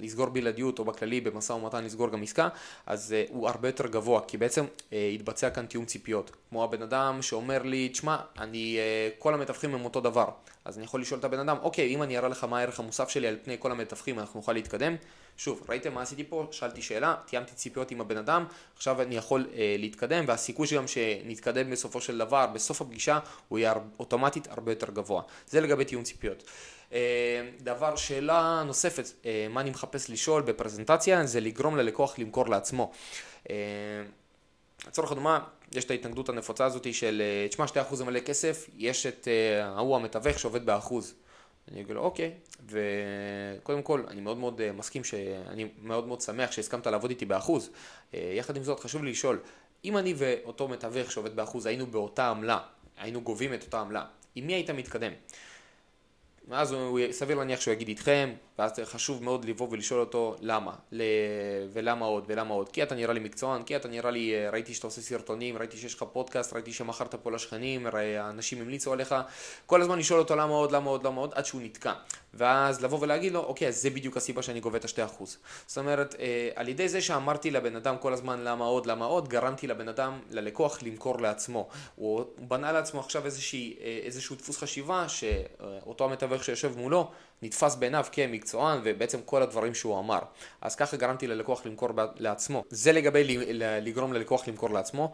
לסגור 0.00 0.26
בלעדיות 0.26 0.78
או 0.78 0.84
בכללי 0.84 1.20
במשא 1.20 1.52
ומתן 1.52 1.84
לסגור 1.84 2.08
גם 2.08 2.22
עסקה, 2.22 2.48
אז 2.86 3.12
אה, 3.12 3.24
הוא 3.28 3.48
הרבה 3.48 3.68
יותר 3.68 3.86
גבוה, 3.86 4.20
כי 4.20 4.36
בעצם 4.36 4.64
יתבצע 4.92 5.50
כאן 5.50 5.66
תיאום 5.66 5.84
ציפיות. 5.84 6.30
כמו 6.50 6.64
הבן 6.64 6.82
אדם 6.82 7.22
שאומר 7.22 7.62
לי, 7.62 7.88
תשמע, 7.88 8.16
אני, 8.38 8.78
כל 9.18 9.34
המתווכים 9.34 9.74
הם 9.74 9.84
אותו 9.84 10.00
דבר. 10.00 10.28
אז 10.64 10.76
אני 10.76 10.84
יכול 10.84 11.00
לשאול 11.00 11.20
את 11.20 11.24
הבן 11.24 11.38
אדם, 11.38 11.56
אוקיי, 11.62 11.94
אם 11.94 12.02
אני 12.02 12.18
אראה 12.18 12.28
לך 12.28 12.44
מה 12.44 12.58
הערך 12.58 12.80
המוסף 12.80 13.08
שלי 13.08 13.26
על 13.28 13.36
פני 13.44 13.56
כל 13.58 13.72
המתווכים, 13.72 14.18
אנחנו 14.18 14.40
נוכל 14.40 14.52
להתקדם? 14.52 14.96
שוב, 15.36 15.62
ראיתם 15.68 15.94
מה 15.94 16.02
עשיתי 16.02 16.24
פה? 16.24 16.46
שאלתי 16.50 16.82
שאלה, 16.82 17.14
תיאמתי 17.26 17.54
ציפיות 17.54 17.90
עם 17.90 18.00
הבן 18.00 18.16
אדם, 18.16 18.44
עכשיו 18.76 19.02
אני 19.02 19.16
יכול 19.16 19.46
אה, 19.54 19.76
להתקדם, 19.78 20.24
והסיכוי 20.28 20.66
שגם 20.66 20.88
שנתקדם 20.88 21.70
בסופו 21.70 22.00
של 22.00 22.18
דבר, 22.18 22.46
בסוף 22.46 22.80
הפגישה, 22.80 23.18
הוא 23.48 23.58
יהיה 23.58 23.74
אוטומטית 23.98 24.48
הרבה 24.50 24.72
יותר 24.72 24.90
גבוה. 24.90 25.22
זה 25.46 25.60
לגבי 25.60 25.84
תיאום 25.84 26.04
ציפיות. 26.04 26.42
אה, 26.92 27.48
דבר, 27.60 27.96
שאלה 27.96 28.62
נוספת, 28.66 29.04
אה, 29.26 29.46
מה 29.50 29.60
אני 29.60 29.70
מחפש 29.70 30.10
לשאול 30.10 30.42
בפרזנטציה, 30.42 31.26
זה 31.26 31.40
לגרום 31.40 31.76
ללקוח 31.76 32.18
למכור 32.18 32.48
לעצמו. 32.48 32.90
אה, 33.50 33.56
לצורך 34.88 35.12
הדוגמה, 35.12 35.38
יש 35.72 35.84
את 35.84 35.90
ההתנגדות 35.90 36.28
הנפוצה 36.28 36.64
הזאת 36.64 36.94
של, 36.94 37.22
אה, 37.24 37.48
תשמע, 37.48 37.66
2% 37.66 37.96
זה 37.96 38.04
מלא 38.04 38.20
כסף, 38.20 38.66
יש 38.76 39.06
את 39.06 39.28
אה, 39.28 39.66
ההוא 39.66 39.96
המתווך 39.96 40.38
שעובד 40.38 40.66
באחוז. 40.66 41.14
אני 41.72 41.80
אגיד 41.80 41.94
לו 41.94 42.00
אוקיי, 42.00 42.32
וקודם 42.66 43.82
כל 43.82 44.04
אני 44.08 44.20
מאוד 44.20 44.38
מאוד 44.38 44.60
אה, 44.60 44.72
מסכים, 44.72 45.04
שאני 45.04 45.68
מאוד 45.82 46.06
מאוד 46.06 46.20
שמח 46.20 46.52
שהסכמת 46.52 46.86
לעבוד 46.86 47.10
איתי 47.10 47.24
באחוז. 47.24 47.70
יחד 48.12 48.56
עם 48.56 48.62
זאת 48.62 48.80
חשוב 48.80 49.04
לי 49.04 49.10
לשאול, 49.10 49.38
אם 49.84 49.96
אני 49.96 50.14
ואותו 50.16 50.68
מתווך 50.68 51.12
שעובד 51.12 51.36
באחוז 51.36 51.66
היינו 51.66 51.86
באותה 51.86 52.28
עמלה, 52.28 52.58
היינו 52.96 53.20
גובים 53.20 53.54
את 53.54 53.62
אותה 53.62 53.80
עמלה, 53.80 54.04
עם 54.34 54.46
מי 54.46 54.54
היית 54.54 54.70
מתקדם? 54.70 55.12
ואז 56.48 56.72
הוא 56.72 57.00
סביר 57.10 57.36
להניח 57.36 57.60
שהוא 57.60 57.72
יגיד 57.72 57.88
איתכם, 57.88 58.32
ואז 58.58 58.72
חשוב 58.84 59.24
מאוד 59.24 59.44
לבוא 59.44 59.68
ולשאול 59.70 60.00
אותו 60.00 60.36
למה, 60.40 60.72
ל... 60.92 61.02
ולמה 61.72 62.06
עוד, 62.06 62.24
ולמה 62.26 62.54
עוד. 62.54 62.68
כי 62.68 62.82
אתה 62.82 62.94
נראה 62.94 63.14
לי 63.14 63.20
מקצוען, 63.20 63.62
כי 63.62 63.76
אתה 63.76 63.88
נראה 63.88 64.10
לי, 64.10 64.34
אה, 64.34 64.50
ראיתי 64.50 64.74
שאתה 64.74 64.86
עושה 64.86 65.00
סרטונים, 65.00 65.58
ראיתי 65.58 65.76
שיש 65.76 65.94
לך 65.94 66.04
פודקאסט, 66.12 66.52
ראיתי 66.52 66.72
שמכרת 66.72 67.14
פה 67.14 67.30
לשכנים, 67.30 67.86
האנשים 67.86 68.60
המליצו 68.60 68.92
עליך, 68.92 69.14
כל 69.66 69.82
הזמן 69.82 69.98
לשאול 69.98 70.20
אותו 70.20 70.36
למה 70.36 70.52
עוד, 70.52 70.72
למה 70.72 70.90
עוד, 70.90 71.06
למה 71.06 71.20
עוד, 71.20 71.32
עד 71.34 71.46
שהוא 71.46 71.62
נתקע. 71.62 71.92
ואז 72.34 72.84
לבוא 72.84 72.98
ולהגיד 73.00 73.32
לו, 73.32 73.40
אוקיי, 73.40 73.72
זה 73.72 73.90
בדיוק 73.90 74.16
הסיבה 74.16 74.42
שאני 74.42 74.60
גובה 74.60 74.78
את 74.78 74.84
השתי 74.84 75.04
אחוז. 75.04 75.38
זאת 75.66 75.78
אומרת, 75.78 76.14
אה, 76.18 76.50
על 76.54 76.68
ידי 76.68 76.88
זה 76.88 77.00
שאמרתי 77.00 77.50
לבן 77.50 77.76
אדם 77.76 77.98
כל 77.98 78.12
הזמן 78.12 78.40
למה 78.44 78.64
עוד, 78.64 78.86
למה 78.86 79.04
עוד, 79.04 79.28
גרמתי 79.28 79.66
לבן 79.66 79.88
אדם, 79.88 80.20
ללקוח, 80.30 80.82
למכור 80.82 81.20
לעצמו. 81.20 81.68
הוא 81.96 82.24
בנה 82.38 82.72
לעצמו 82.72 83.00
עכשיו 83.00 83.24
איזושהי, 83.24 83.76
אה, 83.80 84.00
איזשהו 84.02 84.36
דפוס 84.36 84.58
חשיבה, 84.58 85.08
שאותו 85.08 86.04
המתווך 86.04 86.33
שיושב 86.42 86.78
מולו, 86.78 87.10
נתפס 87.42 87.74
בעיניו 87.74 88.04
כמקצוען 88.12 88.80
ובעצם 88.84 89.18
כל 89.24 89.42
הדברים 89.42 89.74
שהוא 89.74 89.98
אמר. 89.98 90.18
אז 90.60 90.76
ככה 90.76 90.96
גרמתי 90.96 91.26
ללקוח 91.26 91.66
למכור 91.66 91.88
לעצמו. 92.16 92.64
זה 92.68 92.92
לגבי 92.92 93.46
לגרום 93.82 94.12
ללקוח 94.12 94.48
למכור 94.48 94.70
לעצמו. 94.70 95.12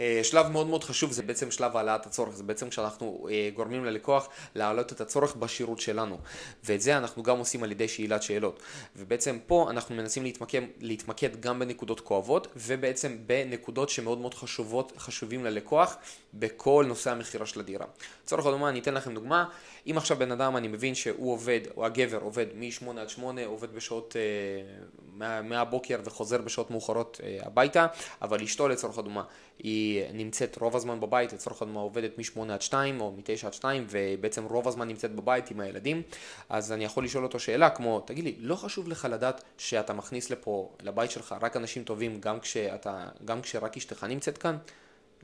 אה, 0.00 0.20
שלב 0.22 0.48
מאוד 0.48 0.66
מאוד 0.66 0.84
חשוב 0.84 1.12
זה 1.12 1.22
בעצם 1.22 1.50
שלב 1.50 1.76
העלאת 1.76 2.06
הצורך, 2.06 2.34
זה 2.34 2.42
בעצם 2.42 2.68
כשאנחנו 2.68 3.28
אה, 3.30 3.50
גורמים 3.54 3.84
ללקוח 3.84 4.28
להעלות 4.54 4.92
את 4.92 5.00
הצורך 5.00 5.36
בשירות 5.36 5.80
שלנו. 5.80 6.18
ואת 6.64 6.80
זה 6.80 6.96
אנחנו 6.96 7.22
גם 7.22 7.38
עושים 7.38 7.62
על 7.62 7.72
ידי 7.72 7.88
שאלת 7.88 8.22
שאלות. 8.22 8.62
ובעצם 8.96 9.38
פה 9.46 9.66
אנחנו 9.70 9.94
מנסים 9.94 10.22
להתמקד, 10.22 10.62
להתמקד 10.80 11.40
גם 11.40 11.58
בנקודות 11.58 12.00
כואבות 12.00 12.46
ובעצם 12.56 13.16
בנקודות 13.26 13.88
שמאוד 13.88 14.18
מאוד 14.18 14.34
חשובות, 14.34 14.92
חשובים 14.98 15.44
ללקוח 15.44 15.96
בכל 16.34 16.84
נושא 16.88 17.10
המכירה 17.10 17.46
של 17.46 17.60
הדירה. 17.60 17.86
לצורך 18.24 18.46
הדוגמה 18.46 18.68
אני 18.68 18.78
אתן 18.78 18.94
לכם 18.94 19.14
דוגמה, 19.14 19.44
אם 19.86 19.94
עכשיו 19.96 20.16
בן 20.16 20.32
אדם 20.32 20.56
אני 20.56 20.68
מבין 20.68 20.94
שהוא 20.94 21.32
עובד, 21.32 21.60
או 21.76 21.86
הגבר 21.86 22.18
עובד 22.18 22.46
מ-8 22.54 23.00
עד 23.00 23.08
8, 23.08 23.46
עובד 23.46 23.74
בשעות 23.74 24.16
אה, 24.16 25.42
מהבוקר 25.42 26.00
וחוזר 26.04 26.38
בשעות 26.38 26.70
מאוחרות 26.70 27.20
הביתה, 27.40 27.86
אבל 28.22 28.42
אשתו 28.42 28.68
לצורך 28.68 28.98
הדוגמה 28.98 29.22
היא 29.58 29.87
נמצאת 30.14 30.58
רוב 30.60 30.76
הזמן 30.76 31.00
בבית, 31.00 31.32
לצורך 31.32 31.62
הדוגמה 31.62 31.80
עובדת 31.80 32.18
מ-8 32.18 32.52
עד 32.52 32.62
2 32.62 33.00
או 33.00 33.12
מ-9 33.12 33.46
עד 33.46 33.54
2 33.54 33.86
ובעצם 33.90 34.44
רוב 34.44 34.68
הזמן 34.68 34.88
נמצאת 34.88 35.14
בבית 35.14 35.50
עם 35.50 35.60
הילדים, 35.60 36.02
אז 36.48 36.72
אני 36.72 36.84
יכול 36.84 37.04
לשאול 37.04 37.24
אותו 37.24 37.38
שאלה 37.38 37.70
כמו, 37.70 38.00
תגיד 38.00 38.24
לי, 38.24 38.34
לא 38.38 38.54
חשוב 38.54 38.88
לך 38.88 39.08
לדעת 39.10 39.44
שאתה 39.58 39.92
מכניס 39.92 40.30
לפה, 40.30 40.70
לבית 40.82 41.10
שלך, 41.10 41.34
רק 41.40 41.56
אנשים 41.56 41.84
טובים 41.84 42.20
גם, 42.20 42.40
כשאתה, 42.40 43.08
גם 43.24 43.42
כשרק 43.42 43.76
אשתך 43.76 44.04
נמצאת 44.04 44.38
כאן? 44.38 44.56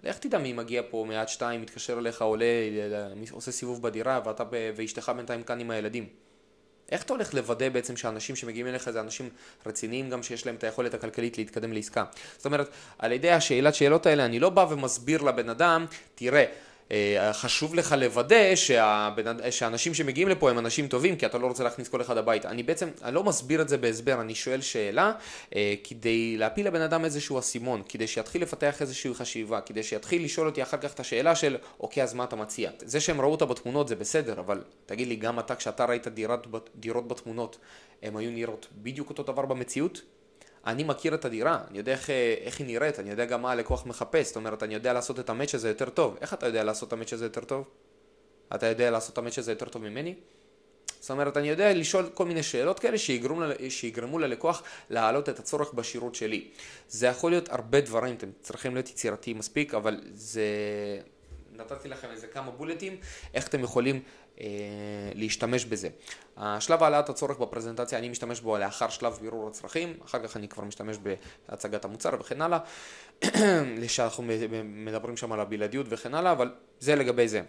לך 0.03 0.19
תדע 0.19 0.39
מי 0.39 0.53
מגיע 0.53 0.83
פה 0.91 1.05
מעט 1.09 1.29
שתיים, 1.29 1.63
מתקשר 1.63 1.99
אליך, 1.99 2.23
עולה, 2.23 2.47
עושה 3.31 3.53
סיבוב 3.53 3.83
בדירה 3.83 4.21
ואתה 4.25 4.45
ואשתך 4.53 5.13
בינתיים 5.17 5.43
כאן 5.43 5.61
עם 5.61 5.71
הילדים. 5.71 6.24
איך 6.93 7.03
אתה 7.03 7.13
הולך 7.13 7.35
לוודא 7.35 7.69
בעצם 7.69 7.97
שאנשים 7.97 8.37
שמגיעים 8.37 8.67
אליך 8.67 8.91
זה 8.91 9.01
אנשים 9.01 9.29
רציניים 9.67 10.11
גם 10.11 10.23
שיש 10.23 10.47
להם 10.47 10.55
את 10.55 10.65
היכולת 10.65 10.95
הכלכלית 10.95 11.39
להתקדם 11.39 11.73
לעסקה? 11.73 12.05
זאת 12.37 12.47
אומרת, 12.47 12.69
על 12.99 13.13
ידי 13.13 13.31
השאלת 13.31 13.75
שאלות 13.75 14.07
האלה 14.07 14.25
אני 14.25 14.41
לא 14.41 14.51
בא 14.51 14.67
ומסביר 14.71 15.23
לבן 15.23 15.49
אדם, 15.49 15.87
תראה, 16.15 16.41
אה, 16.41 16.47
חשוב 17.33 17.75
לך 17.75 17.95
לוודא 17.99 18.55
שהבנ... 18.55 19.51
שאנשים 19.51 19.95
שמגיעים 19.95 20.29
לפה 20.29 20.51
הם 20.51 20.59
אנשים 20.59 20.89
טובים 20.89 21.17
כי 21.17 21.27
אתה 21.27 21.39
לא 21.39 21.47
רוצה 21.47 21.65
להכניס 21.65 21.89
כל 21.89 22.01
אחד 22.01 22.17
הביתה. 22.17 22.49
אני 22.49 22.63
בעצם, 22.63 22.89
אני 23.03 23.15
לא 23.15 23.25
מסביר 23.25 23.63
את 23.63 23.69
זה 23.69 23.77
בהסבר, 23.77 24.21
אני 24.21 24.35
שואל 24.35 24.61
שאלה 24.61 25.13
אה, 25.55 25.75
כדי 25.85 26.37
להפיל 26.37 26.67
לבן 26.67 26.81
אדם 26.81 27.05
איזשהו 27.05 27.39
אסימון, 27.39 27.83
כדי 27.89 28.07
שיתחיל 28.07 28.43
לפתח 28.43 28.83
איזושהי 28.83 29.15
חשיבה, 29.15 29.61
כדי 29.61 29.83
שיתחיל 29.83 30.25
לשאול 30.25 30.47
אותי 30.47 30.63
אחר 30.63 30.77
כך 30.77 30.93
את 30.93 31.01
השאלה 31.01 31.37
של 31.37 31.57
אוקיי 31.81 32.03
אז 32.03 32.15
מה 32.15 32.25
אתה 32.25 32.37
מציע? 32.37 32.71
זה 32.79 33.01
שהם 33.01 33.21
ראו 33.21 33.33
אותה 33.33 33.45
בתמונות 33.45 33.89
זה 33.89 33.97
בסדר, 33.97 34.41
אבל 34.41 34.63
תגיד 34.87 35.09
לי 35.09 35.17
גם 35.17 35.39
אתה 35.39 35.55
כשאתה 35.55 35.85
ראית 35.85 36.09
דירת, 36.09 36.47
דירות 36.77 37.09
בתמונות, 37.09 37.59
הם 38.03 38.17
היו 38.17 38.31
נראות 38.31 38.67
בדיוק 38.83 39.09
אותו 39.09 39.23
דבר 39.23 39.47
במציאות? 39.47 40.01
אני 40.67 40.85
מכיר 40.85 41.15
את 41.15 41.25
הדירה, 41.25 41.61
אני 41.71 41.79
יודע 41.79 41.93
איך, 41.93 42.11
איך 42.45 42.59
היא 42.59 42.67
נראית, 42.67 43.01
אני 43.01 43.11
יודע 43.11 43.25
גם 43.25 43.43
מה 43.43 43.53
הלקוח 43.53 43.87
מחפש, 43.87 44.27
זאת 44.27 44.37
אומרת, 44.37 44.63
אני 44.63 44.75
יודע 44.75 44.93
לעשות 44.93 45.21
את 45.21 45.31
המאץ' 45.31 45.55
הזה 45.55 45.69
יותר 45.69 45.91
טוב. 45.91 46.17
איך 46.21 46.35
אתה 46.35 46.47
יודע 46.47 46.65
לעשות 46.65 46.89
את 46.89 46.93
המאץ' 46.93 47.13
הזה 47.13 47.25
יותר 47.25 47.45
טוב? 47.45 47.65
אתה 48.55 48.67
יודע 48.67 48.91
לעשות 48.91 49.13
את 49.13 49.19
המאץ' 49.19 49.39
הזה 49.39 49.53
יותר 49.53 49.69
טוב 49.69 49.83
ממני? 49.83 50.15
זאת 51.01 51.11
אומרת, 51.11 51.37
אני 51.37 51.49
יודע 51.49 51.73
לשאול 51.73 52.09
כל 52.15 52.27
מיני 52.27 52.43
שאלות 52.43 52.79
כאלה 52.79 52.99
שיגרמו, 52.99 53.43
שיגרמו 53.69 54.19
ללקוח 54.19 54.63
להעלות 54.91 55.29
את 55.29 55.39
הצורך 55.39 55.75
בשירות 55.75 56.15
שלי. 56.15 56.49
זה 56.89 57.07
יכול 57.07 57.31
להיות 57.31 57.49
הרבה 57.49 57.81
דברים, 57.81 58.15
אתם 58.15 58.31
צריכים 58.41 58.75
להיות 58.75 58.89
יצירתיים 58.89 59.39
מספיק, 59.39 59.75
אבל 59.75 60.01
זה... 60.13 60.43
נתתי 61.57 61.89
לכם 61.89 62.09
איזה 62.11 62.27
כמה 62.27 62.51
בולטים, 62.51 62.97
איך 63.35 63.49
אתם 63.49 63.61
יכולים 63.61 64.03
אה, 64.41 64.47
להשתמש 65.15 65.65
בזה. 65.65 65.89
השלב 66.37 66.83
העלאת 66.83 67.09
הצורך 67.09 67.39
בפרזנטציה 67.39 67.99
אני 67.99 68.09
משתמש 68.09 68.41
בו 68.41 68.59
לאחר 68.59 68.89
שלב 68.89 69.19
בירור 69.21 69.49
הצרכים, 69.49 69.97
אחר 70.05 70.27
כך 70.27 70.37
אני 70.37 70.49
כבר 70.49 70.65
משתמש 70.65 70.97
בהצגת 71.49 71.85
המוצר 71.85 72.11
וכן 72.21 72.43
הלאה, 72.43 72.59
שאנחנו 73.89 74.25
מדברים 74.65 75.17
שם 75.17 75.33
על 75.33 75.41
הבלעדיות 75.41 75.87
וכן 75.89 76.15
הלאה, 76.15 76.33
אבל 76.33 76.53
זה 76.81 76.97
לגבי 76.97 77.29
זה. 77.29 77.43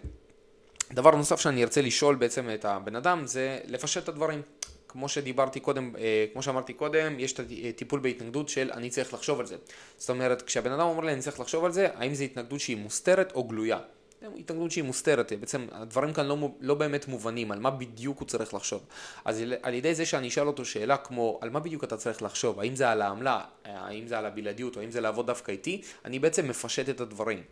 דבר 0.92 1.10
נוסף 1.10 1.40
שאני 1.40 1.62
ארצה 1.62 1.82
לשאול 1.82 2.14
בעצם 2.14 2.50
את 2.54 2.64
הבן 2.64 2.96
אדם 2.96 3.26
זה 3.26 3.58
לפשט 3.64 4.02
את 4.02 4.08
הדברים. 4.08 4.42
כמו 4.96 5.08
שדיברתי 5.08 5.60
קודם, 5.60 5.92
אה, 5.98 6.26
כמו 6.32 6.42
שאמרתי 6.42 6.72
קודם, 6.72 7.20
יש 7.20 7.32
את 7.32 7.40
הטיפול 7.68 8.00
בהתנגדות 8.00 8.48
של 8.48 8.70
אני 8.72 8.90
צריך 8.90 9.14
לחשוב 9.14 9.40
על 9.40 9.46
זה. 9.46 9.56
זאת 9.98 10.10
אומרת, 10.10 10.42
כשהבן 10.42 10.72
אדם 10.72 10.86
אומר 10.86 11.04
לי 11.04 11.12
אני 11.12 11.20
צריך 11.20 11.40
לחשוב 11.40 11.64
על 11.64 11.72
זה, 11.72 11.88
האם 11.94 12.14
זו 12.14 12.24
התנגדות 12.24 12.60
שהיא 12.60 12.76
מוסתרת 12.76 13.32
או 13.32 13.44
גלויה. 13.44 13.78
התנגדות 14.22 14.70
שהיא 14.70 14.84
מוסתרת, 14.84 15.32
בעצם 15.40 15.66
הדברים 15.72 16.12
כאן 16.12 16.26
לא, 16.26 16.36
לא 16.60 16.74
באמת 16.74 17.08
מובנים, 17.08 17.52
על 17.52 17.58
מה 17.58 17.70
בדיוק 17.70 18.20
הוא 18.20 18.28
צריך 18.28 18.54
לחשוב. 18.54 18.86
אז 19.24 19.42
על 19.62 19.74
ידי 19.74 19.94
זה 19.94 20.06
שאני 20.06 20.28
אשאל 20.28 20.46
אותו 20.46 20.64
שאלה 20.64 20.96
כמו, 20.96 21.38
על 21.42 21.50
מה 21.50 21.60
בדיוק 21.60 21.84
אתה 21.84 21.96
צריך 21.96 22.22
לחשוב, 22.22 22.60
האם 22.60 22.76
זה 22.76 22.90
על 22.90 23.02
העמלה, 23.02 23.40
האם 23.64 24.06
זה 24.06 24.18
על 24.18 24.26
הבלעדיות, 24.26 24.76
או 24.76 24.80
האם 24.80 24.90
זה 24.90 25.00
לעבוד 25.00 25.26
דווקא 25.26 25.50
איתי, 25.52 25.82
אני 26.04 26.18
בעצם 26.18 26.48
מפשט 26.48 26.88
את 26.88 27.00
הדברים. 27.00 27.42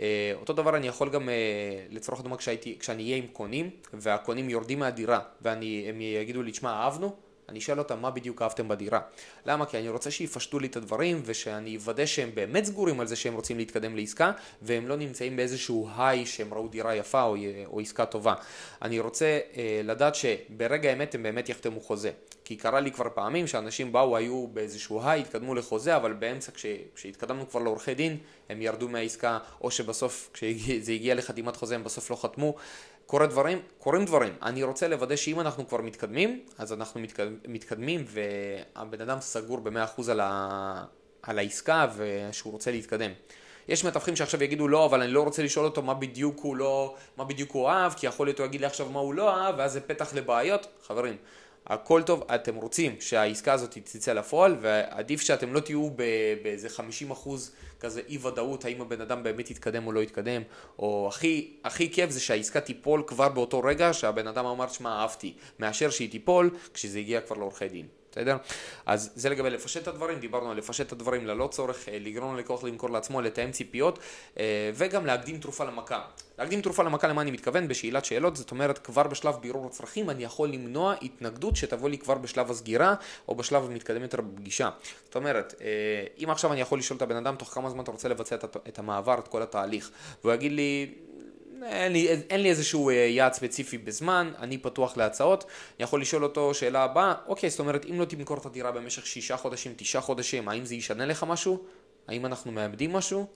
אה, 0.00 0.32
אותו 0.34 0.52
דבר 0.52 0.76
אני 0.76 0.86
יכול 0.86 1.10
גם, 1.10 1.28
אה, 1.28 1.34
לצורך 1.90 2.20
הדוגמה, 2.20 2.36
כשאני 2.80 3.02
אהיה 3.02 3.16
עם 3.16 3.26
קונים, 3.26 3.70
והקונים 3.94 4.50
יורדים 4.50 4.78
מהדירה, 4.78 5.20
והם 5.40 6.00
יגידו 6.00 6.42
לי, 6.42 6.52
תשמע, 6.52 6.70
אהבנו? 6.70 7.29
אני 7.50 7.58
אשאל 7.58 7.78
אותם 7.78 8.00
מה 8.00 8.10
בדיוק 8.10 8.42
אהבתם 8.42 8.68
בדירה. 8.68 9.00
למה? 9.46 9.66
כי 9.66 9.78
אני 9.78 9.88
רוצה 9.88 10.10
שיפשטו 10.10 10.58
לי 10.58 10.66
את 10.66 10.76
הדברים 10.76 11.22
ושאני 11.24 11.76
אוודא 11.76 12.06
שהם 12.06 12.30
באמת 12.34 12.64
סגורים 12.64 13.00
על 13.00 13.06
זה 13.06 13.16
שהם 13.16 13.34
רוצים 13.34 13.58
להתקדם 13.58 13.96
לעסקה 13.96 14.32
והם 14.62 14.88
לא 14.88 14.96
נמצאים 14.96 15.36
באיזשהו 15.36 15.88
היי 15.96 16.26
שהם 16.26 16.54
ראו 16.54 16.68
דירה 16.68 16.96
יפה 16.96 17.22
או, 17.22 17.36
או 17.66 17.80
עסקה 17.80 18.06
טובה. 18.06 18.34
אני 18.82 19.00
רוצה 19.00 19.38
אה, 19.56 19.80
לדעת 19.84 20.14
שברגע 20.14 20.90
האמת 20.90 21.14
הם 21.14 21.22
באמת 21.22 21.48
יחתמו 21.48 21.80
חוזה. 21.80 22.10
כי 22.44 22.56
קרה 22.56 22.80
לי 22.80 22.92
כבר 22.92 23.06
פעמים 23.14 23.46
שאנשים 23.46 23.92
באו, 23.92 24.16
היו 24.16 24.46
באיזשהו 24.46 25.00
היי, 25.04 25.20
התקדמו 25.20 25.54
לחוזה, 25.54 25.96
אבל 25.96 26.12
באמצע 26.12 26.52
כש, 26.52 26.66
כשהתקדמנו 26.94 27.48
כבר 27.50 27.60
לעורכי 27.60 27.94
דין, 27.94 28.16
הם 28.48 28.62
ירדו 28.62 28.88
מהעסקה, 28.88 29.38
או 29.60 29.70
שבסוף 29.70 30.30
כשזה 30.32 30.92
הגיע 30.92 31.14
לחתימת 31.14 31.56
חוזה 31.56 31.74
הם 31.74 31.84
בסוף 31.84 32.10
לא 32.10 32.16
חתמו. 32.16 32.54
קורה 33.10 33.26
דברים, 33.26 33.58
קורים 33.78 34.04
דברים. 34.04 34.32
אני 34.42 34.62
רוצה 34.62 34.88
לוודא 34.88 35.16
שאם 35.16 35.40
אנחנו 35.40 35.68
כבר 35.68 35.80
מתקדמים, 35.80 36.40
אז 36.58 36.72
אנחנו 36.72 37.00
מתקדמים, 37.00 37.38
מתקדמים 37.48 38.04
והבן 38.06 39.00
אדם 39.00 39.20
סגור 39.20 39.60
ב-100% 39.60 40.10
על, 40.10 40.20
ה, 40.20 40.84
על 41.22 41.38
העסקה 41.38 41.86
ושהוא 41.96 42.52
רוצה 42.52 42.70
להתקדם. 42.70 43.10
יש 43.68 43.84
מתווכים 43.84 44.16
שעכשיו 44.16 44.42
יגידו 44.42 44.68
לא, 44.68 44.86
אבל 44.86 45.02
אני 45.02 45.12
לא 45.12 45.22
רוצה 45.22 45.42
לשאול 45.42 45.64
אותו 45.64 45.82
מה 45.82 45.94
בדיוק 45.94 46.40
הוא 46.40 46.56
לא, 46.56 46.94
מה 47.16 47.24
בדיוק 47.24 47.52
הוא 47.52 47.68
אהב, 47.68 47.92
כי 47.92 48.06
יכול 48.06 48.26
להיות 48.26 48.38
הוא 48.38 48.46
יגיד 48.46 48.60
לי 48.60 48.66
עכשיו 48.66 48.88
מה 48.88 49.00
הוא 49.00 49.14
לא 49.14 49.36
אהב, 49.36 49.54
ואז 49.58 49.72
זה 49.72 49.80
פתח 49.80 50.14
לבעיות. 50.14 50.66
חברים, 50.86 51.16
הכל 51.66 52.02
טוב, 52.02 52.24
אתם 52.34 52.54
רוצים 52.54 52.96
שהעסקה 53.00 53.52
הזאת 53.52 53.78
תצא 53.84 54.12
לפועל, 54.12 54.56
ועדיף 54.60 55.20
שאתם 55.20 55.52
לא 55.52 55.60
תהיו 55.60 55.90
באיזה 56.42 56.68
50% 57.12 57.28
כזה 57.80 58.00
אי 58.08 58.18
ודאות 58.22 58.64
האם 58.64 58.80
הבן 58.80 59.00
אדם 59.00 59.22
באמת 59.22 59.50
יתקדם 59.50 59.86
או 59.86 59.92
לא 59.92 60.00
יתקדם, 60.00 60.42
או 60.78 61.08
הכי, 61.08 61.56
הכי 61.64 61.92
כיף 61.92 62.10
זה 62.10 62.20
שהעסקה 62.20 62.60
תיפול 62.60 63.02
כבר 63.06 63.28
באותו 63.28 63.60
רגע 63.60 63.92
שהבן 63.92 64.26
אדם 64.26 64.46
אמר, 64.46 64.68
שמע, 64.68 64.90
אהבתי, 64.90 65.34
מאשר 65.58 65.90
שהיא 65.90 66.10
תיפול 66.10 66.50
כשזה 66.74 66.98
הגיע 66.98 67.20
כבר 67.20 67.36
לעורכי 67.36 67.68
דין. 67.68 67.99
בסדר? 68.10 68.36
אז 68.86 69.10
זה 69.14 69.28
לגבי 69.28 69.50
לפשט 69.50 69.82
את 69.82 69.88
הדברים, 69.88 70.18
דיברנו 70.18 70.50
על 70.50 70.56
לפשט 70.56 70.86
את 70.86 70.92
הדברים 70.92 71.26
ללא 71.26 71.46
צורך, 71.46 71.88
אה, 71.88 71.98
לגרום 72.00 72.36
ללקוח 72.36 72.64
למכור 72.64 72.90
לעצמו, 72.90 73.20
לתאם 73.20 73.50
ציפיות 73.50 73.98
אה, 74.38 74.70
וגם 74.74 75.06
להקדים 75.06 75.38
תרופה 75.38 75.64
למכה. 75.64 76.00
להקדים 76.38 76.60
תרופה 76.60 76.82
למכה 76.82 77.08
למה 77.08 77.22
אני 77.22 77.30
מתכוון? 77.30 77.68
בשאלת 77.68 78.04
שאלות, 78.04 78.36
זאת 78.36 78.50
אומרת 78.50 78.78
כבר 78.78 79.02
בשלב 79.02 79.34
בירור 79.40 79.66
הצרכים 79.66 80.10
אני 80.10 80.24
יכול 80.24 80.48
למנוע 80.48 80.94
התנגדות 81.02 81.56
שתבוא 81.56 81.88
לי 81.88 81.98
כבר 81.98 82.14
בשלב 82.14 82.50
הסגירה 82.50 82.94
או 83.28 83.34
בשלב 83.34 83.64
המתקדם 83.64 84.02
יותר 84.02 84.20
בפגישה. 84.20 84.70
זאת 85.04 85.16
אומרת, 85.16 85.54
אה, 85.60 85.66
אם 86.24 86.30
עכשיו 86.30 86.52
אני 86.52 86.60
יכול 86.60 86.78
לשאול 86.78 86.96
את 86.96 87.02
הבן 87.02 87.16
אדם 87.16 87.36
תוך 87.36 87.48
כמה 87.48 87.70
זמן 87.70 87.82
אתה 87.82 87.90
רוצה 87.90 88.08
לבצע 88.08 88.36
את 88.68 88.78
המעבר, 88.78 89.18
את 89.18 89.28
כל 89.28 89.42
התהליך, 89.42 89.90
והוא 90.24 90.34
יגיד 90.34 90.52
לי 90.52 90.94
אין 91.62 91.92
לי, 91.92 92.08
אין 92.08 92.42
לי 92.42 92.50
איזשהו 92.50 92.90
אה, 92.90 92.94
יעד 92.94 93.32
ספציפי 93.32 93.78
בזמן, 93.78 94.32
אני 94.38 94.58
פתוח 94.58 94.96
להצעות, 94.96 95.44
אני 95.44 95.84
יכול 95.84 96.00
לשאול 96.00 96.24
אותו 96.24 96.54
שאלה 96.54 96.82
הבאה, 96.82 97.14
אוקיי, 97.26 97.50
זאת 97.50 97.60
אומרת, 97.60 97.86
אם 97.90 98.00
לא 98.00 98.04
תמכור 98.04 98.38
את 98.38 98.46
הדירה 98.46 98.72
במשך 98.72 99.06
שישה 99.06 99.36
חודשים, 99.36 99.74
תשעה 99.76 100.02
חודשים, 100.02 100.48
האם 100.48 100.64
זה 100.64 100.74
ישנה 100.74 101.06
לך 101.06 101.24
משהו? 101.28 101.62
האם 102.08 102.26
אנחנו 102.26 102.52
מאבדים 102.52 102.92
משהו? 102.92 103.26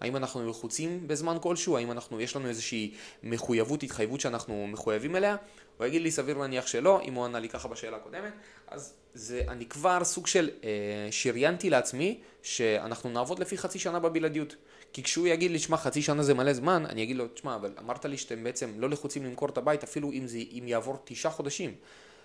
האם 0.00 0.16
אנחנו 0.16 0.50
לחוצים 0.50 1.08
בזמן 1.08 1.36
כלשהו? 1.40 1.76
האם 1.76 1.92
אנחנו, 1.92 2.20
יש 2.20 2.36
לנו 2.36 2.48
איזושהי 2.48 2.94
מחויבות, 3.22 3.82
התחייבות 3.82 4.20
שאנחנו 4.20 4.66
מחויבים 4.66 5.16
אליה? 5.16 5.36
הוא 5.78 5.86
יגיד 5.86 6.02
לי 6.02 6.10
סביר 6.10 6.38
להניח 6.38 6.66
שלא, 6.66 7.00
אם 7.04 7.14
הוא 7.14 7.24
ענה 7.24 7.38
לי 7.38 7.48
ככה 7.48 7.68
בשאלה 7.68 7.96
הקודמת, 7.96 8.32
אז 8.68 8.94
זה, 9.14 9.42
אני 9.48 9.66
כבר 9.66 10.04
סוג 10.04 10.26
של 10.26 10.50
אה, 10.64 10.68
שריינתי 11.10 11.70
לעצמי 11.70 12.20
שאנחנו 12.42 13.10
נעבוד 13.10 13.38
לפי 13.38 13.58
חצי 13.58 13.78
שנה 13.78 13.98
בבלעדיות. 13.98 14.56
כי 14.96 15.02
כשהוא 15.02 15.26
יגיד 15.26 15.50
לי, 15.50 15.58
שמע, 15.58 15.76
חצי 15.76 16.02
שנה 16.02 16.22
זה 16.22 16.34
מלא 16.34 16.52
זמן, 16.52 16.86
אני 16.88 17.02
אגיד 17.02 17.16
לו, 17.16 17.28
תשמע, 17.28 17.54
אבל 17.54 17.72
אמרת 17.78 18.04
לי 18.04 18.18
שאתם 18.18 18.44
בעצם 18.44 18.70
לא 18.76 18.90
לחוצים 18.90 19.24
למכור 19.24 19.48
את 19.48 19.58
הבית, 19.58 19.84
אפילו 19.84 20.12
אם, 20.12 20.26
זה, 20.26 20.38
אם 20.38 20.64
יעבור 20.66 20.96
תשעה 21.04 21.32
חודשים. 21.32 21.74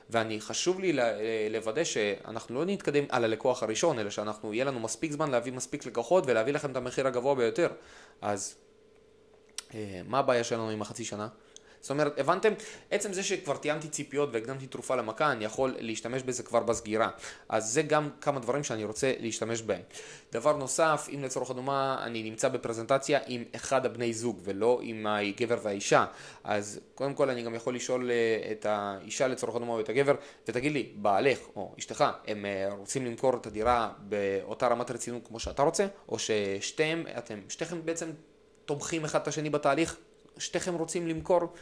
ואני, 0.10 0.42
חשוב 0.42 0.80
לי 0.80 1.00
לוודא 1.50 1.84
שאנחנו 1.84 2.56
לא 2.56 2.66
נתקדם 2.66 3.04
על 3.10 3.24
הלקוח 3.24 3.64
הראשון, 3.64 4.00
אלא 4.00 4.10
שאנחנו, 4.10 4.54
יהיה 4.54 4.66
לנו 4.66 4.80
מספיק 4.80 5.12
זמן 5.12 5.32
להביא 5.32 5.54
מספיק 5.54 5.86
לקוחות 5.86 6.24
ולהביא 6.28 6.54
לכם 6.54 6.72
את 6.72 6.76
המחיר 6.76 7.08
הגבוה 7.08 7.36
ביותר. 7.36 7.70
אז 8.22 8.56
אה, 9.74 10.02
מה 10.08 10.20
הבעיה 10.20 10.44
שלנו 10.44 10.70
עם 10.70 10.82
החצי 10.82 11.06
שנה? 11.06 11.28
זאת 11.82 11.90
אומרת, 11.90 12.20
הבנתם? 12.20 12.54
עצם 12.92 13.14
זה 13.14 13.24
שכבר 13.24 13.58
תיאמתי 13.58 13.88
ציפיות 13.88 14.30
והקדמתי 14.34 14.68
תרופה 14.68 14.96
למכה, 14.96 15.32
אני 15.32 15.46
יכול 15.46 15.76
להשתמש 15.80 16.24
בזה 16.24 16.44
כבר 16.44 16.60
בסגירה. 16.60 17.10
אז 17.50 17.74
זה 17.74 17.82
גם 17.82 18.10
כמה 18.22 18.40
דברים 18.40 18.64
שאני 18.64 18.84
רוצה 18.84 19.14
להשתמש 19.20 19.62
בהם. 19.62 19.82
דבר 20.32 20.58
נוסף, 20.58 21.08
אם 21.16 21.24
לצורך 21.24 21.52
הדומה 21.52 22.02
אני 22.04 22.24
נמצא 22.24 22.50
בפרזנטציה 22.50 23.20
עם 23.28 23.44
אחד 23.56 23.86
הבני 23.86 24.14
זוג 24.14 24.40
ולא 24.44 24.80
עם 24.84 25.08
הגבר 25.08 25.58
והאישה, 25.64 26.06
אז 26.44 26.80
קודם 26.96 27.14
כל 27.14 27.30
אני 27.30 27.44
גם 27.44 27.56
יכול 27.56 27.76
לשאול 27.76 28.12
אה, 28.12 28.52
את 28.52 28.66
האישה 28.70 29.28
לצורך 29.28 29.56
הדומה 29.56 29.74
או 29.74 29.80
את 29.80 29.90
הגבר, 29.90 30.16
ותגיד 30.48 30.72
לי, 30.72 30.92
בעלך 30.96 31.40
או 31.56 31.76
אשתך, 31.80 32.06
הם 32.28 32.46
אה, 32.46 32.70
רוצים 32.78 33.06
למכור 33.06 33.36
את 33.36 33.48
הדירה 33.48 33.90
באותה 34.00 34.68
רמת 34.68 34.92
רצינות 34.92 35.28
כמו 35.28 35.40
שאתה 35.40 35.64
רוצה, 35.64 35.88
או 36.10 36.18
ששתיהם, 36.20 37.06
אתם, 37.18 37.40
שתיכם 37.50 37.86
בעצם 37.86 38.12
תומכים 38.66 39.06
אחד 39.06 39.22
את 39.22 39.28
השני 39.28 39.50
בתהליך, 39.50 39.98
שתיכם 40.38 40.76
רוצים 40.76 41.08
למכור. 41.08 41.54